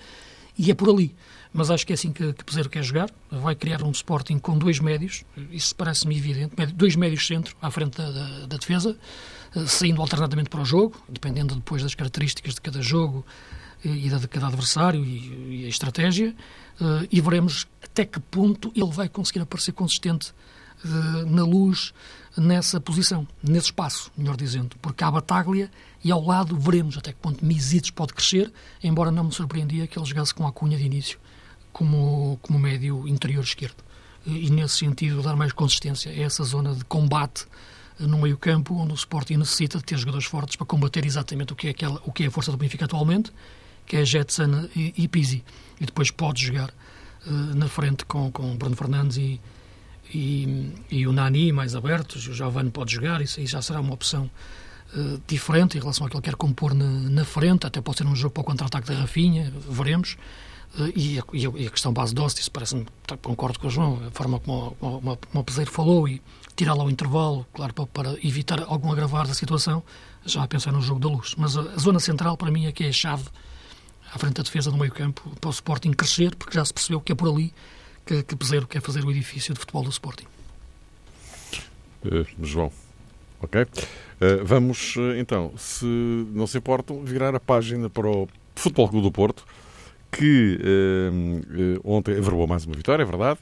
[0.58, 1.14] e é por ali.
[1.54, 3.08] Mas acho que é assim que, que Peseiro quer jogar.
[3.30, 7.96] Vai criar um Sporting com dois médios, isso parece-me evidente, dois médios centro à frente
[7.96, 8.96] da, da, da, defesa,
[9.54, 13.24] eh, saindo alternadamente para o jogo, dependendo depois das características de cada jogo
[13.84, 16.34] e de cada adversário e, e a estratégia,
[16.80, 20.34] eh, e veremos até que ponto ele vai conseguir aparecer consistente
[20.84, 20.88] eh,
[21.24, 21.94] na luz
[22.36, 25.70] nessa posição, nesse espaço, melhor dizendo, porque há Bataglia
[26.02, 29.96] e ao lado veremos até que ponto Misites pode crescer, embora não me surpreendia que
[29.96, 31.22] ele jogasse com a cunha de início
[31.74, 33.76] como, como médio interior esquerdo.
[34.24, 37.46] E, nesse sentido, dar mais consistência a essa zona de combate
[38.00, 41.52] eh, no meio campo, onde o Sporting necessita de ter jogadores fortes para combater exatamente
[41.52, 43.30] o que é, aquela, o que é a força do Benfica atualmente,
[43.84, 45.44] que é Jetson e, e Pizzi.
[45.78, 46.70] E depois pode jogar
[47.26, 49.40] uh, na frente com, com Bruno Fernandes e,
[50.14, 53.92] e, e o Nani mais abertos, o Giovanni pode jogar, isso aí já será uma
[53.92, 54.30] opção
[54.96, 58.16] uh, diferente em relação àquilo que quer compor na, na, frente, até pode ser um
[58.16, 60.16] jogo para o contra-ataque da Rafinha, veremos.
[60.78, 64.00] Uh, e, a, e, a, questão base doce, isso parece-me, tá, concordo com o João,
[64.08, 66.20] a forma como o, o, o Peseiro falou e
[66.56, 69.82] tirar lá o intervalo, claro, para, evitar algum agravar da situação,
[70.24, 71.34] já a pensar no jogo da luz.
[71.38, 73.24] Mas a, a zona central, para mim, é que é a chave
[74.12, 77.00] à frente da defesa do meio campo para o Sporting crescer, porque já se percebeu
[77.00, 77.52] que é por ali
[78.04, 80.26] que, que Peseiro quer fazer o edifício de futebol do Sporting.
[82.04, 82.72] Uh, João,
[83.40, 83.62] ok?
[83.62, 85.87] Uh, vamos, então, se
[86.32, 89.44] não se importam, virar a página para o Futebol Clube do Porto,
[90.16, 90.59] que
[91.85, 93.40] ontem averbou mais uma vitória, é verdade,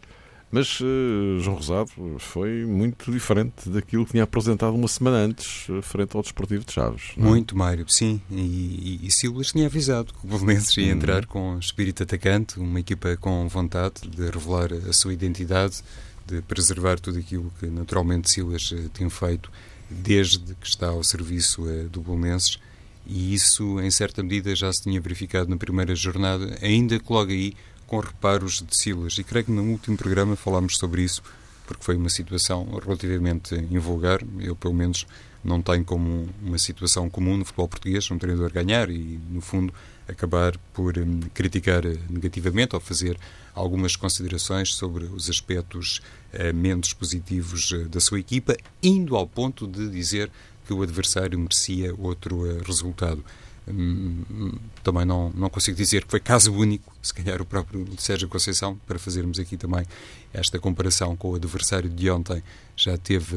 [0.52, 5.80] mas uh, João Rosado foi muito diferente daquilo que tinha apresentado uma semana antes, uh,
[5.80, 7.12] frente ao Desportivo de Chaves.
[7.16, 7.28] Não?
[7.28, 7.30] É?
[7.30, 8.20] Muito, Mário, sim.
[8.30, 10.90] E, e, e Silvas tinha avisado que o Belenenses ia uhum.
[10.90, 15.82] entrar com espírito atacante, uma equipa com vontade de revelar a sua identidade,
[16.26, 19.50] de preservar tudo aquilo que naturalmente Silas uh, tem feito
[19.88, 22.58] desde que está ao serviço do Belenenses.
[23.06, 27.30] E isso, em certa medida, já se tinha verificado na primeira jornada, ainda que logo
[27.30, 27.54] aí
[27.86, 29.18] com reparos de Silas.
[29.18, 31.22] E creio que no último programa falámos sobre isso,
[31.66, 34.20] porque foi uma situação relativamente invulgar.
[34.40, 35.06] Eu, pelo menos,
[35.44, 39.74] não tenho como uma situação comum no futebol português um treinador ganhar e, no fundo,
[40.08, 43.18] acabar por um, criticar negativamente ou fazer
[43.54, 46.00] algumas considerações sobre os aspectos
[46.32, 50.30] uh, menos positivos uh, da sua equipa, indo ao ponto de dizer
[50.66, 53.24] que o adversário merecia outro uh, resultado.
[53.68, 58.28] Hum, também não, não consigo dizer que foi caso único, se calhar o próprio Sérgio
[58.28, 59.86] Conceição, para fazermos aqui também
[60.34, 62.42] esta comparação com o adversário de ontem,
[62.76, 63.36] já teve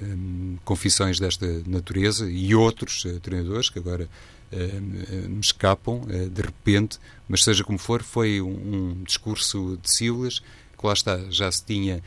[0.00, 4.08] hum, confissões desta natureza e outros uh, treinadores que agora
[4.52, 9.92] uh, me escapam uh, de repente, mas seja como for, foi um, um discurso de
[9.92, 10.40] Silas
[10.84, 12.02] que lá está, já se tinha eh,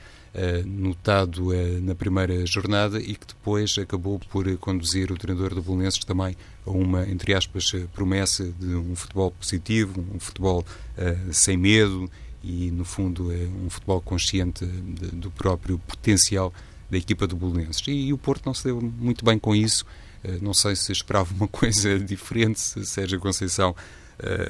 [0.66, 6.00] notado uh, na primeira jornada e que depois acabou por conduzir o treinador do Bolonenses
[6.04, 10.66] também a uma, entre aspas, promessa de um futebol positivo, um futebol
[11.32, 12.12] sem medo
[12.44, 16.54] e, no fundo, um futebol consciente do próprio potencial
[16.90, 17.82] da equipa do Bolonenses.
[17.88, 19.86] E, o Porto não se deu muito bem com isso.
[20.42, 23.74] não sei se esperava uma coisa diferente, se Sérgio Conceição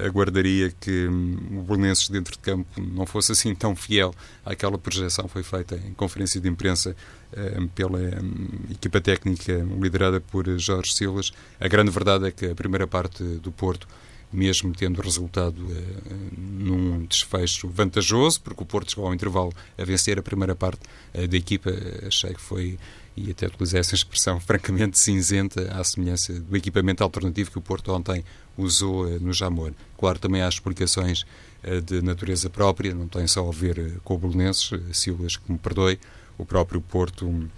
[0.05, 4.13] aguardaria que um, o Belenenses dentro de campo não fosse assim tão fiel
[4.45, 6.95] àquela projeção que foi feita em conferência de imprensa
[7.33, 11.31] uh, pela um, equipa técnica liderada por Jorge Silas.
[11.59, 13.87] A grande verdade é que a primeira parte do Porto
[14.31, 20.19] mesmo tendo resultado uh, num desfecho vantajoso, porque o Porto chegou ao intervalo a vencer
[20.19, 20.81] a primeira parte
[21.13, 21.71] uh, da equipa,
[22.05, 22.77] achei que foi
[23.17, 27.91] e até utilizei essa expressão francamente cinzenta, à semelhança do equipamento alternativo que o Porto
[27.91, 28.23] ontem
[28.55, 29.73] usou eh, no Jamor.
[29.97, 31.25] Claro, também há explicações
[31.63, 35.51] eh, de natureza própria, não tem só a ver eh, com o Bolonenses, Silas que
[35.51, 35.99] me perdoe,
[36.37, 37.49] o próprio Porto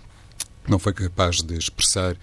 [0.69, 2.15] não foi capaz de expressar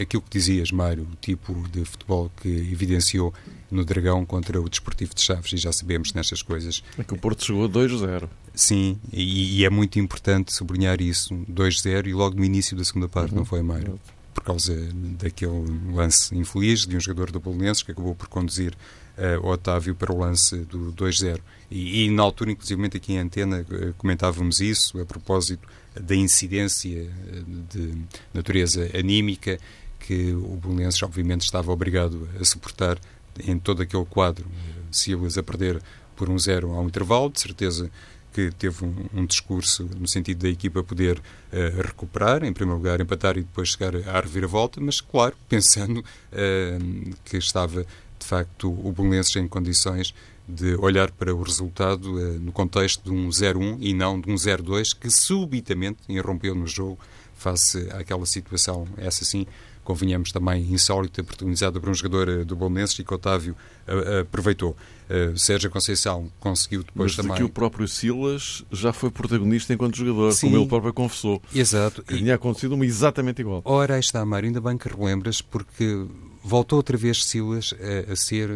[0.00, 3.32] aquilo que dizias, Mário, o tipo de futebol que evidenciou
[3.70, 6.82] no Dragão contra o Desportivo de Chaves, e já sabemos nestas coisas.
[6.98, 8.28] É que o Porto chegou a 2-0.
[8.54, 11.34] Sim, e, e, é muito importante sublinhar isso.
[11.50, 13.38] 2-0 e logo no início da segunda parte, uhum.
[13.38, 13.98] não foi, Mário?
[14.34, 14.74] Por causa
[15.18, 18.74] daquele lance infeliz de um jogador do Bolonenses que acabou por conduzir
[19.16, 21.40] uh, o Otávio para o lance do 2-0.
[21.70, 25.66] E, e, na altura, inclusive aqui em antena, uh, comentávamos isso a propósito
[25.98, 27.94] da incidência eh, de
[28.32, 29.58] natureza anímica
[29.98, 32.98] que o Bolonenses, obviamente, estava obrigado a suportar
[33.46, 34.46] em todo aquele quadro.
[34.90, 35.80] Silas a perder
[36.16, 37.90] por um zero ao intervalo, de certeza
[38.32, 43.00] que teve um, um, discurso no sentido da equipa poder uh, recuperar, em primeiro lugar
[43.00, 47.82] empatar e depois chegar à reviravolta, mas claro, pensando uh, que estava
[48.18, 50.14] de facto o Belenenses em condições
[50.48, 54.34] de olhar para o resultado uh, no contexto de um 0-1 e não de um
[54.34, 56.98] 0-2 que subitamente irrompeu no jogo
[57.34, 59.46] face àquela situação, essa sim,
[59.82, 63.56] convenhamos também insólita, protagonizada por um jogador do Bolonenses e que Otávio
[64.20, 64.76] aproveitou.
[65.10, 67.36] Uh, Sérgio Conceição conseguiu depois Mas também.
[67.36, 71.42] que o próprio Silas já foi protagonista enquanto jogador, Sim, como ele próprio confessou.
[71.52, 72.04] Exato.
[72.04, 72.18] Que e...
[72.18, 73.60] tinha acontecido uma exatamente igual.
[73.64, 76.06] Ora, aí está, Mário, ainda bem que relembras, porque
[76.44, 77.74] voltou outra vez Silas
[78.08, 78.50] a, a ser,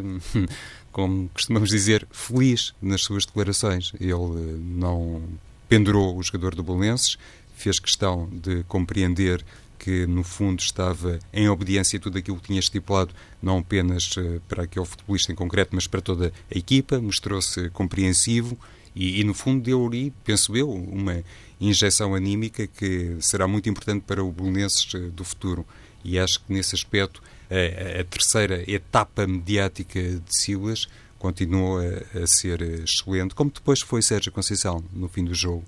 [0.95, 3.93] como costumamos dizer, feliz nas suas declarações.
[3.99, 5.25] Ele eh, não
[5.69, 7.19] pendurou o jogador do Belenenses,
[7.57, 9.45] fez questão de compreender
[9.77, 14.41] que no fundo estava em obediência a tudo aquilo que tinha estipulado, não apenas uh,
[14.49, 18.57] para aquele futebolista em concreto, mas para toda a equipa, mostrou-se compreensivo
[18.95, 21.25] e, e, no fundo deu ali, penso eu, uma
[21.61, 25.67] injeção anímica que será muito importante para o Bolonenses uh, do futuro.
[26.05, 30.87] E acho que nesse aspecto a, a terceira etapa mediática de Silas
[31.19, 35.65] continuou a, a, ser excelente, como depois foi Sérgio Conceição no fim do jogo.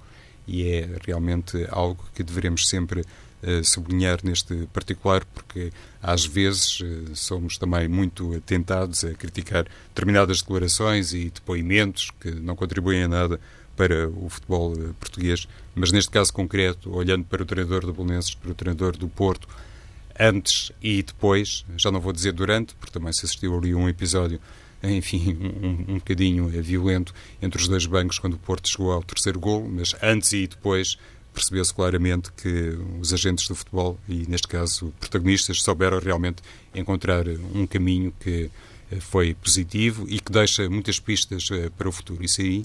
[0.47, 7.17] E é realmente algo que devemos sempre uh, sublinhar neste particular, porque às vezes uh,
[7.17, 13.41] somos também muito tentados a criticar determinadas declarações e depoimentos que não contribuem a nada
[13.77, 18.35] para o futebol uh, português, mas neste caso concreto, olhando para o treinador do Bolonenses,
[18.35, 19.49] para o treinador do Porto,
[20.19, 24.41] antes e depois, já não vou dizer durante, porque também se assistiu ali um episódio
[24.83, 29.41] enfim, um, um bocadinho violento entre os dois bancos quando o Porto chegou ao terceiro
[29.41, 30.97] gol, mas antes e depois
[31.37, 36.43] percebeu-se claramente que os agentes do futebol, e neste caso protagonistas, souberam realmente
[36.75, 38.51] encontrar um caminho que
[38.91, 42.25] eh, foi positivo e que deixa muitas pistas eh, para o futuro.
[42.25, 42.65] Isso aí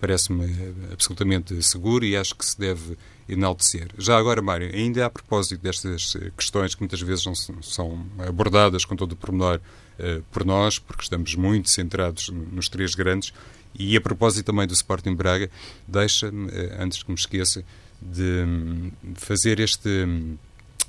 [0.00, 2.96] parece-me eh, absolutamente seguro e acho que se deve
[3.32, 3.88] enaltecer.
[3.98, 8.94] Já agora, Mário, ainda a propósito destas questões que muitas vezes não são abordadas com
[8.94, 9.60] todo o pormenor
[9.98, 13.32] uh, por nós, porque estamos muito centrados nos três grandes,
[13.74, 15.50] e a propósito também do Sporting Braga,
[15.88, 17.64] deixa-me, uh, antes que me esqueça,
[18.00, 20.36] de um, fazer este um,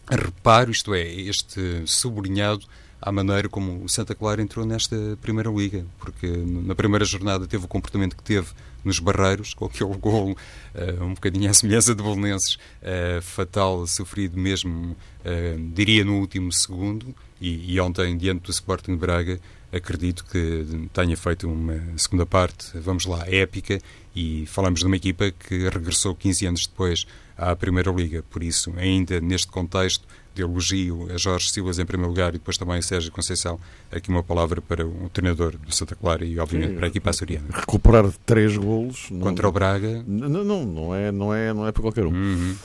[0.10, 2.66] reparo, isto é, este sublinhado
[3.02, 7.66] à maneira como o Santa Clara entrou nesta Primeira Liga, porque na primeira jornada teve
[7.66, 8.48] o comportamento que teve
[8.84, 14.38] nos Barreiros, com aquele gol uh, um bocadinho à semelhança de Bolonenses, uh, fatal, sofrido
[14.38, 19.40] mesmo, uh, diria, no último segundo, e, e, ontem, diante do Sporting de Braga,
[19.72, 23.80] acredito que tenha feito uma segunda parte, vamos lá, épica,
[24.16, 28.72] e falamos de uma equipa que regressou 15 anos depois à Primeira Liga, por isso,
[28.78, 32.82] ainda neste contexto, de elogio a Jorge Silas em primeiro lugar e depois também a
[32.82, 33.60] Sérgio Conceição.
[33.92, 37.46] Aqui uma palavra para o treinador do Santa Clara e, obviamente, para a equipa açoriana.
[37.52, 40.04] Recuperar três golos contra não, o Braga.
[40.08, 42.14] Não, não, não, é, não, é, não é para qualquer um.
[42.14, 42.56] Uhum.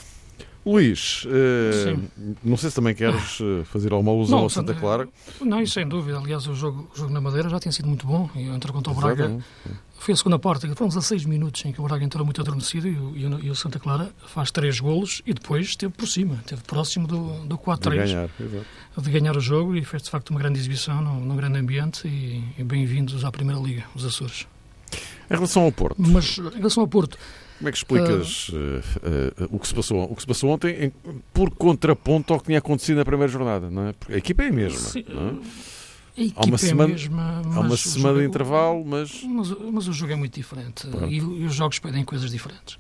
[0.69, 5.09] Luís, uh, não sei se também queres eh, fazer alguma alusão não, ao Santa Clara.
[5.41, 6.19] Não, isso sem dúvida.
[6.19, 8.29] Aliás, o jogo, o jogo na Madeira já tinha sido muito bom.
[8.37, 9.39] E entre contra o Braga
[9.99, 10.69] foi a segunda parte.
[10.75, 13.79] Foram 16 minutos em que o Braga entrou muito adormecido e o, e o, Santa
[13.79, 17.91] Clara faz três golos e depois esteve por cima, esteve próximo do, do 4-3.
[17.91, 18.31] De ganhar,
[18.99, 22.07] de ganhar o jogo e fez de facto uma grande exibição num, num grande ambiente
[22.07, 24.47] e, e bem-vindos à Primeira Liga, os Açores.
[25.31, 25.97] Em relação ao Porto.
[25.99, 27.19] Mas em relação ao Porto.
[27.59, 30.51] Como é que explicas uh, uh, uh, o, que se passou, o que se passou
[30.51, 30.93] ontem em,
[31.35, 33.69] por contraponto ao que tinha acontecido na primeira jornada?
[33.69, 33.93] Não é?
[33.93, 34.79] Porque a equipa é a mesma.
[34.79, 36.33] Sim, é?
[36.37, 39.23] há uma é semana, mesma, há uma semana jogo, de intervalo, mas...
[39.25, 39.51] mas...
[39.73, 39.89] mas.
[39.89, 42.79] o jogo é muito diferente e, e, os jogos pedem coisas diferentes.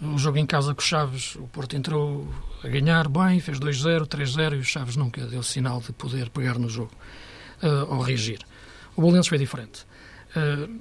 [0.00, 2.28] O jogo em casa com o Chaves, o Porto entrou
[2.62, 6.58] a ganhar bem, fez 2-0, 3-0 e o Chaves nunca deu sinal de poder pegar
[6.58, 6.92] no jogo
[7.88, 8.38] ou reagir.
[8.96, 9.84] O Bolenses foi diferente.
[10.36, 10.78] Uh,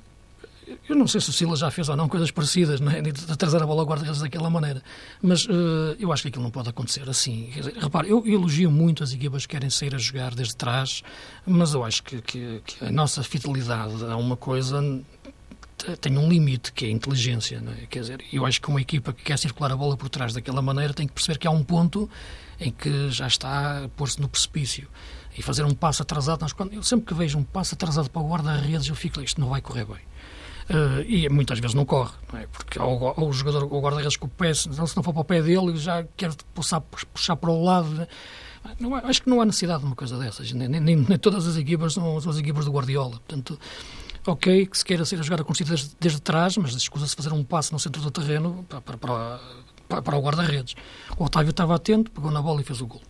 [0.88, 3.02] eu não sei se o Silas já fez ou não coisas parecidas, não é?
[3.02, 4.84] de trazer a bola ao guarda-redes daquela maneira,
[5.22, 7.50] mas uh, eu acho que aquilo não pode acontecer assim.
[7.80, 11.04] repare, eu, elogio muito as equipas que querem sair a jogar desde trás,
[11.46, 14.82] mas eu acho que, que, que a nossa fidelidade a uma coisa
[16.02, 17.64] tem um limite, que é a inteligência.
[17.82, 17.86] É?
[17.86, 20.62] Quer dizer, eu acho que uma equipa que quer circular a bola por trás daquela
[20.62, 22.10] maneira tem que perceber que há um ponto
[22.60, 24.88] em que já está a pôr-se no precipício.
[25.38, 28.22] E fazer um passo atrasado, nós, quando, eu sempre que vejo um passo atrasado para
[28.22, 30.02] o guarda-redes, eu fico, isto não vai correr bem.
[30.70, 32.48] Uh, e muitas vezes não corre, não é?
[32.48, 35.42] porque ou, o jogador, o guarda-redes com o pé, se não for para o pé
[35.42, 37.90] dele, já quer puxar, puxar para o lado.
[37.90, 38.08] Né?
[38.78, 40.52] Não, acho que não há necessidade de uma coisa dessas.
[40.52, 43.12] Nem, nem, nem todas as equipas são, as equipas do Guardiola.
[43.12, 43.58] Portanto,
[44.26, 47.32] ok que se queira ser a jogar a construir desde, desde trás, mas escusa-se fazer
[47.32, 48.98] um passo no centro do terreno para, para,
[49.88, 50.76] para, para o guarda-redes.
[51.18, 53.02] O Otávio estava atento, pegou na bola e fez o gol.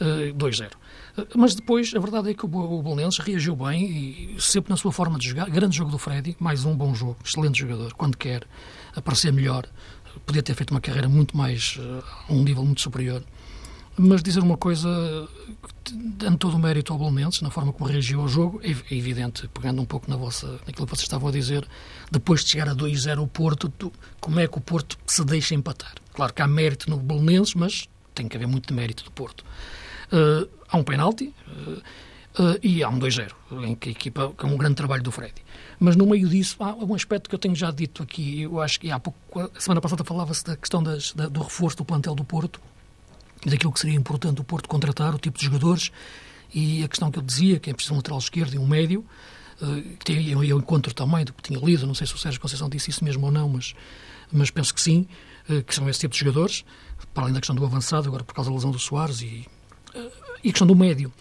[0.00, 0.70] Uh, 2-0.
[1.34, 3.84] Mas depois, a verdade é que o Bolonenses reagiu bem
[4.36, 5.48] e sempre na sua forma de jogar.
[5.50, 8.46] Grande jogo do Freddy, mais um bom jogo, excelente jogador, quando quer
[8.94, 9.66] aparecer melhor.
[10.26, 13.22] Podia ter feito uma carreira muito mais, eh, a um nível muito superior.
[13.96, 14.88] Mas dizer uma coisa,
[15.92, 19.46] dando todo o mérito ao Bolonenses, na forma como reagiu ao jogo, é, é evidente,
[19.48, 21.66] pegando um pouco na vossa, naquilo que vocês estavam a dizer,
[22.10, 25.94] depois de chegar a 2-0 o Porto, como é que o Porto se deixa empatar?
[26.14, 29.44] Claro que há mérito no Bolonenses, mas tem que haver muito de mérito do Porto.
[30.12, 31.34] Uh, há um penalti
[32.38, 33.32] uh, e há um 2-0,
[33.64, 35.42] em que a equipa, que é um grande trabalho do Freddy.
[35.78, 38.78] Mas no meio disso há um aspecto que eu tenho já dito aqui, eu acho
[38.78, 42.14] que há pouco, a semana passada falava-se da questão das, da, do reforço do plantel
[42.14, 42.60] do Porto,
[43.44, 45.90] daquilo que seria importante o Porto contratar, o tipo de jogadores,
[46.54, 49.04] e a questão que eu dizia, que é preciso um lateral esquerdo e um médio,
[50.04, 52.68] que eu, eu encontro também do que tinha lido, não sei se o Sérgio Conceição
[52.68, 53.74] disse isso mesmo ou não, mas,
[54.32, 55.06] mas penso que sim,
[55.66, 56.64] que são esse tipo de jogadores,
[57.12, 59.46] para além da questão do avançado, agora por causa da lesão do Soares e
[60.42, 61.12] e a questão do médio,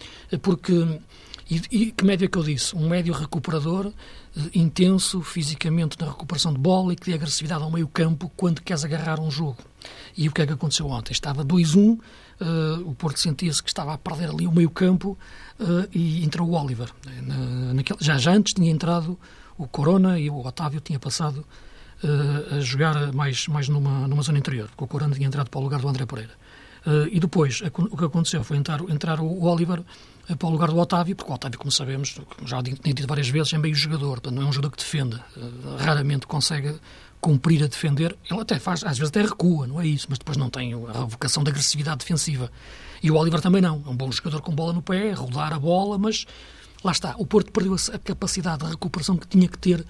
[0.41, 0.73] porque
[1.49, 2.75] e, e, que médio é que eu disse?
[2.75, 3.91] Um médio recuperador,
[4.37, 8.61] eh, intenso fisicamente na recuperação de bola e que dê agressividade ao meio campo quando
[8.61, 9.57] queres agarrar um jogo.
[10.15, 11.11] E o que é que aconteceu ontem?
[11.11, 11.99] Estava 2-1, uh,
[12.39, 12.45] eh,
[12.85, 15.17] o Porto sentia-se que estava a perder ali o meio campo
[15.59, 16.91] uh, e entrou o Oliver.
[17.23, 19.17] Na, naquele, já, já antes tinha entrado
[19.57, 21.43] o Corona e o Otávio tinha passado
[22.55, 25.63] a jogar mais, mais numa, numa zona interior, porque o Corano tinha entrado para o
[25.63, 26.31] lugar do André Pereira.
[26.85, 30.69] Uh, e depois, o que aconteceu foi entrar, entrar o Oliver uh, para o lugar
[30.69, 34.21] do Otávio, porque o Otávio, como sabemos, já tinha dito várias vezes, é meio jogador,
[34.21, 35.19] portanto, não é um jogador que defende.
[35.77, 36.79] raramente consegue
[37.21, 38.15] cumprir a defender.
[38.29, 41.03] Ele até faz, às vezes até recua, não é isso, mas depois não tem a
[41.03, 42.51] vocação de agressividade defensiva.
[43.03, 43.83] E o Oliver também não.
[43.85, 46.25] É um bom jogador com bola no pé, rodar a bola, mas
[46.83, 47.15] lá está.
[47.17, 49.85] O Porto perdeu a capacidade de recuperação que tinha que ter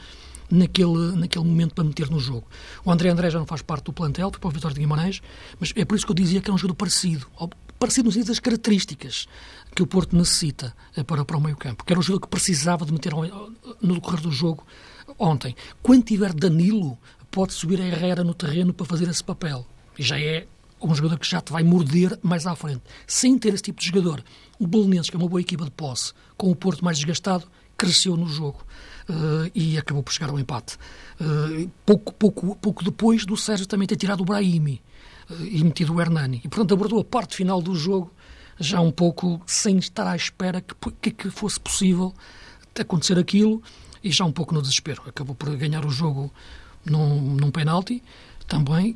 [0.50, 2.47] naquele, naquele momento para meter no jogo.
[2.84, 5.22] O André André já não faz parte do plantel, foi para o Vitória de Guimarães,
[5.60, 7.28] mas é por isso que eu dizia que é um jogador parecido.
[7.78, 9.28] Parecido no sentido das características
[9.74, 11.86] que o Porto necessita eh, para, para o meio campo.
[11.86, 13.14] Que era um jogador que precisava de meter
[13.82, 14.66] no decorrer do jogo
[15.18, 15.56] ontem.
[15.82, 16.97] Quando tiver Danilo,
[17.32, 19.66] pode subir a Herrera no terreno para fazer esse papel.
[19.97, 20.45] E já é
[20.82, 22.82] um jogador que já te vai morder mais à frente.
[23.08, 24.24] Sem ter esse tipo de jogador,
[24.58, 27.45] o Belenenses, que é uma boa equipa de posse, com o Porto mais desgastado,
[27.78, 28.66] cresceu no jogo
[29.10, 30.78] uh, e acabou por chegar ao empate.
[31.20, 34.82] Uh, pouco, pouco, pouco depois do Sérgio também ter tirado o Brahimi
[35.30, 36.41] uh, e metido o Hernani.
[36.43, 38.14] E, portanto, abordou a parte final do jogo
[38.60, 40.62] já um pouco sem estar à espera
[41.01, 42.14] que, que, fosse possível
[42.78, 43.62] acontecer aquilo
[44.03, 45.03] e já um pouco no desespero.
[45.07, 46.32] Acabou por ganhar o jogo
[46.86, 48.03] num, num penalti
[48.47, 48.95] também,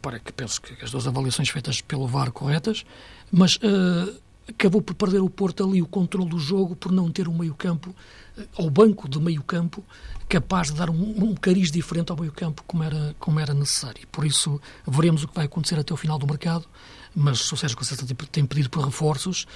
[0.00, 2.84] para que penso que as duas avaliações feitas pelo VAR corretas,
[3.32, 4.14] mas eh,
[4.48, 7.94] acabou por perder o Porto ali o controle do jogo por não ter um meio-campo,
[8.38, 9.84] eh, ao banco de meio-campo,
[10.28, 14.06] capaz de dar um, um cariz diferente ao meio-campo como era, como era necessário.
[14.10, 16.66] Por isso, veremos o que vai acontecer até o final do mercado,
[17.14, 19.46] mas o Sérgio Conceição tem pedido por reforços,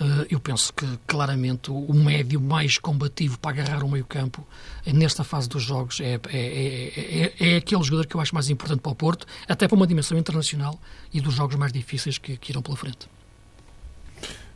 [0.00, 4.46] eh, eu penso que claramente o médio mais combativo para agarrar o meio-campo
[4.86, 8.80] nesta fase dos jogos é, é, é, é, aquele jogador que eu acho mais importante
[8.80, 10.80] para o Porto, até para uma dimensão internacional
[11.12, 13.06] e dos jogos mais difíceis que, que irão pela frente.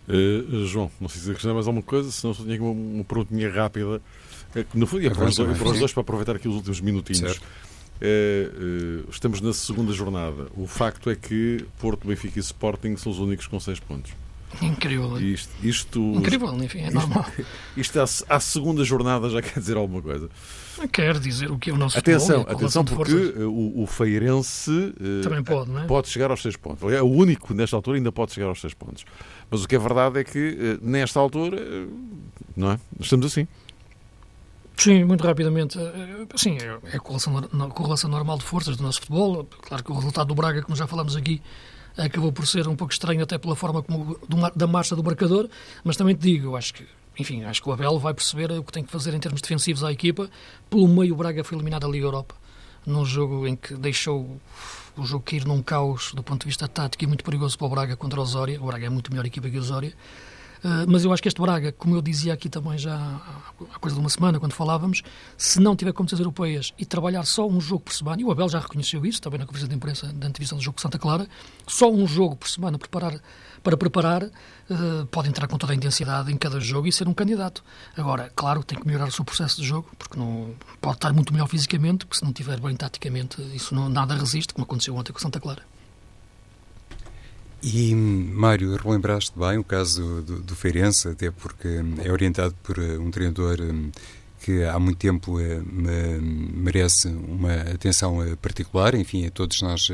[0.09, 3.51] Uh, João, não sei se acrescentar mais alguma coisa, senão só tinha uma, uma perguntinha
[3.51, 4.01] rápida.
[4.73, 7.41] No fundo, e para, os, para os dois, para aproveitar aqui os últimos minutinhos.
[8.03, 10.49] Uh, estamos na segunda jornada.
[10.57, 14.13] O facto é que Porto, Benfica e Sporting são os únicos com seis pontos.
[14.63, 15.19] Incrível.
[15.21, 17.27] Isto, isto, Incrível, enfim, é normal.
[17.77, 20.29] Isto, isto à, à, segunda jornada já quer dizer alguma coisa.
[20.93, 25.23] Quer dizer o que é o nosso Atenção, futebol, atenção porque o, o Feirense uh,
[25.23, 25.87] também pode, não é?
[25.87, 26.93] pode chegar aos seis pontos.
[26.93, 29.05] É o único nesta altura ainda pode chegar aos seis pontos.
[29.55, 32.19] Mas o que é verdade é que uh, nesta altura, uh,
[32.57, 32.81] não é?
[32.99, 33.47] Estamos assim.
[34.77, 35.79] Sim, muito rapidamente.
[36.35, 39.45] Sim, é, é a correlação, normal de forças do nosso futebol.
[39.45, 41.41] Claro que o resultado do Braga, como já falamos aqui,
[41.97, 44.19] acabou por ser um pouco estranho até pela forma como,
[44.57, 45.49] da marcha do marcador,
[45.85, 46.85] mas também te digo, eu acho que
[47.17, 49.85] enfim, acho que o Abel vai perceber o que tem que fazer em termos defensivos
[49.85, 50.29] à equipa.
[50.69, 52.35] Pelo meio, o Braga foi eliminado da Liga Europa,
[52.85, 54.37] num jogo em que deixou
[54.97, 57.71] o jogo cair num caos do ponto de vista tático e muito perigoso para o
[57.71, 58.61] Braga contra o Osória.
[58.61, 59.95] O Braga é muito melhor equipa que o Osória.
[60.65, 63.95] Ah, mas eu acho que este Braga, como eu dizia aqui também já há coisa
[63.95, 65.03] de uma semana, quando falávamos,
[65.37, 68.49] se não tiver competições europeias e trabalhar só um jogo por semana, e o Abel
[68.49, 71.29] já reconheceu isso, também na conferência de imprensa da antevisão do jogo de Santa Clara,
[71.67, 73.21] só um jogo por semana preparar,
[73.65, 77.15] para preparar, uh, pode entrar com toda a intensidade em cada jogo e ser um
[77.15, 77.65] candidato.
[77.97, 81.33] Agora, claro, tem que melhorar o seu processo de jogo, porque não pode estar muito
[81.33, 85.13] melhor fisicamente, porque se não estiver bem taticamente, isso não, nada resiste, como aconteceu ontem
[85.13, 85.63] com Santa Clara.
[87.63, 92.99] E, Mário, relembraste bem o caso do, do Feirense, até porque é orientado por eh,
[92.99, 93.91] um treinador hum,
[94.43, 95.63] que há muito tempo eh,
[96.21, 98.95] merece uma atenção eh, particular.
[98.95, 99.91] Enfim, a todos nós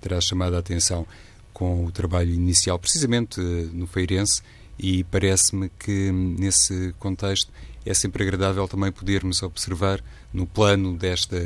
[0.00, 1.06] terá chamado a atenção
[1.52, 4.42] com o trabalho inicial, precisamente no Feirense,
[4.78, 7.52] e parece-me que hum, nesse contexto
[7.84, 11.36] é sempre agradável também podermos observar no plano desta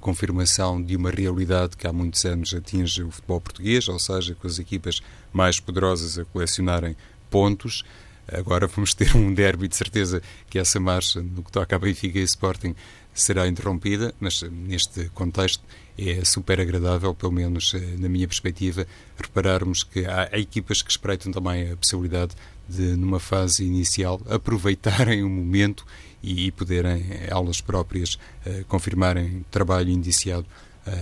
[0.00, 4.46] confirmação de uma realidade que há muitos anos atinge o futebol português, ou seja, com
[4.46, 5.00] as equipas
[5.32, 6.96] mais poderosas a colecionarem
[7.30, 7.84] pontos.
[8.32, 12.18] Agora vamos ter um derby de certeza que essa marcha no que toca a Benfica
[12.18, 12.74] e Sporting
[13.12, 15.62] será interrompida, mas neste contexto
[15.96, 18.86] é super agradável, pelo menos eh, na minha perspectiva,
[19.16, 22.34] repararmos que há equipas que espreitam também a possibilidade
[22.68, 25.86] de, numa fase inicial, aproveitarem o momento
[26.22, 30.46] e, e poderem elas próprias uh, confirmarem trabalho indiciado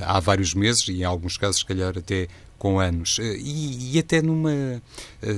[0.03, 3.19] há vários meses e, em alguns casos, se calhar até com anos.
[3.19, 4.81] E, e, até numa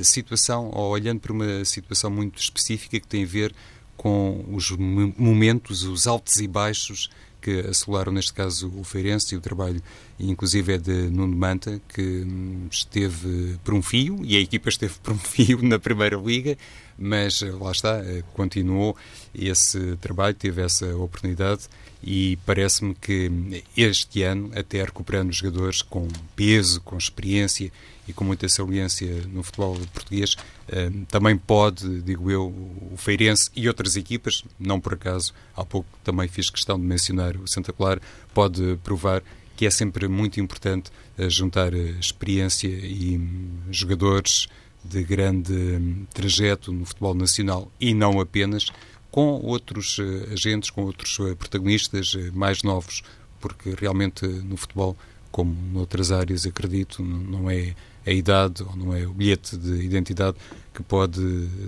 [0.02, 3.54] situação, ou olhando para uma situação muito específica que tem a ver
[3.96, 7.08] com os momentos, os altos e baixos
[7.44, 9.82] que assolaram, neste caso, o Feirense e o trabalho,
[10.18, 14.94] inclusive, é de Nuno Manta, que hum, esteve por um fio, e a equipa esteve
[15.02, 16.56] por um fio na Primeira Liga,
[16.98, 18.96] mas eh, lá está, eh, continuou
[19.34, 21.68] esse trabalho, teve essa oportunidade
[22.02, 26.06] e parece-me que este ano, até recuperando jogadores com
[26.36, 27.72] peso, com experiência
[28.06, 30.36] e com muita saliência no futebol português,
[30.68, 32.46] eh, também pode, digo eu,
[32.92, 37.36] o Feirense e outras equipas, não por acaso, há pouco também fiz questão de mencionar.
[37.36, 38.00] O Santa Clara
[38.32, 39.22] pode provar
[39.56, 44.48] que é sempre muito importante eh, juntar eh, experiência e hum, jogadores
[44.84, 48.66] de grande hum, trajeto no futebol nacional e não apenas
[49.10, 53.00] com outros uh, agentes, com outros protagonistas mais novos,
[53.40, 54.96] porque realmente no futebol,
[55.30, 57.76] como noutras áreas, acredito, não é
[58.06, 60.36] a idade ou não é o bilhete de identidade
[60.72, 61.20] que pode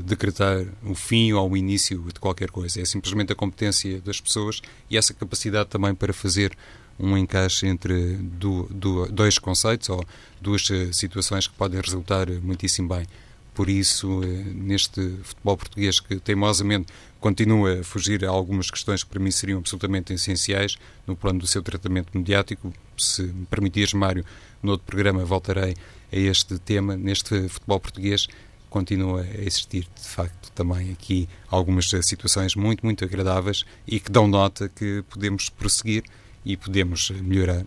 [0.05, 2.81] decretar o fim ou o início de qualquer coisa.
[2.81, 4.61] É simplesmente a competência das pessoas
[4.91, 6.57] e essa capacidade também para fazer
[6.99, 10.05] um encaixe entre do, do, dois conceitos ou
[10.41, 13.07] duas situações que podem resultar muitíssimo bem.
[13.55, 14.21] Por isso,
[14.55, 19.59] neste futebol português que teimosamente continua a fugir a algumas questões que para mim seriam
[19.59, 20.77] absolutamente essenciais
[21.07, 22.71] no plano do seu tratamento mediático.
[22.99, 24.27] Se me permitires, Mário,
[24.63, 25.75] no outro programa voltarei
[26.13, 26.97] a este tema.
[26.97, 28.29] Neste futebol português
[28.69, 34.29] continua a existir, de facto, também aqui algumas situações muito, muito agradáveis e que dão
[34.29, 36.05] nota que podemos prosseguir
[36.47, 37.67] e podemos melhorar,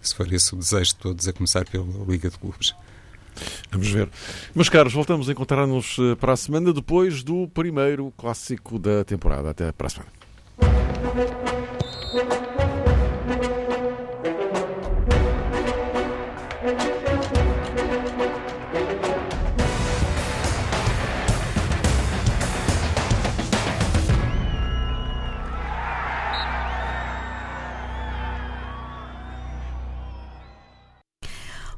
[0.00, 2.72] se for esse o desejo de todos, a começar pela Liga de Clubes.
[3.70, 4.08] Vamos ver.
[4.54, 9.50] Meus caros, voltamos a encontrar-nos eh, para a semana depois do primeiro clássico da temporada.
[9.50, 10.10] Até para a semana.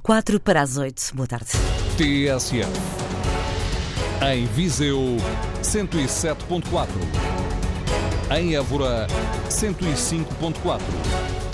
[0.03, 1.01] Quatro para as oito.
[1.15, 1.53] Boa tarde.
[1.97, 2.67] TSF.
[4.33, 4.99] Em Viseu,
[5.63, 6.89] 107.4.
[8.37, 9.07] Em Évora,
[9.49, 10.81] 105.4.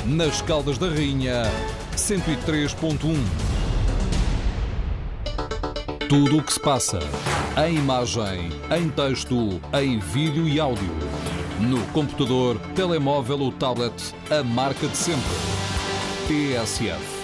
[0.06, 1.42] Nas Caldas da Rainha,
[1.94, 2.98] 103.1.
[6.08, 7.00] Tudo o que se passa,
[7.68, 10.96] em imagem, em texto, em vídeo e áudio.
[11.60, 15.22] No computador, telemóvel ou tablet, a marca de sempre.
[16.26, 17.17] TSF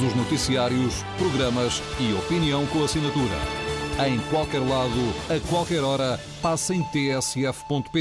[0.00, 3.36] os noticiários, programas e opinião com assinatura.
[4.06, 7.88] Em qualquer lado, a qualquer hora, passe em tsf.pt.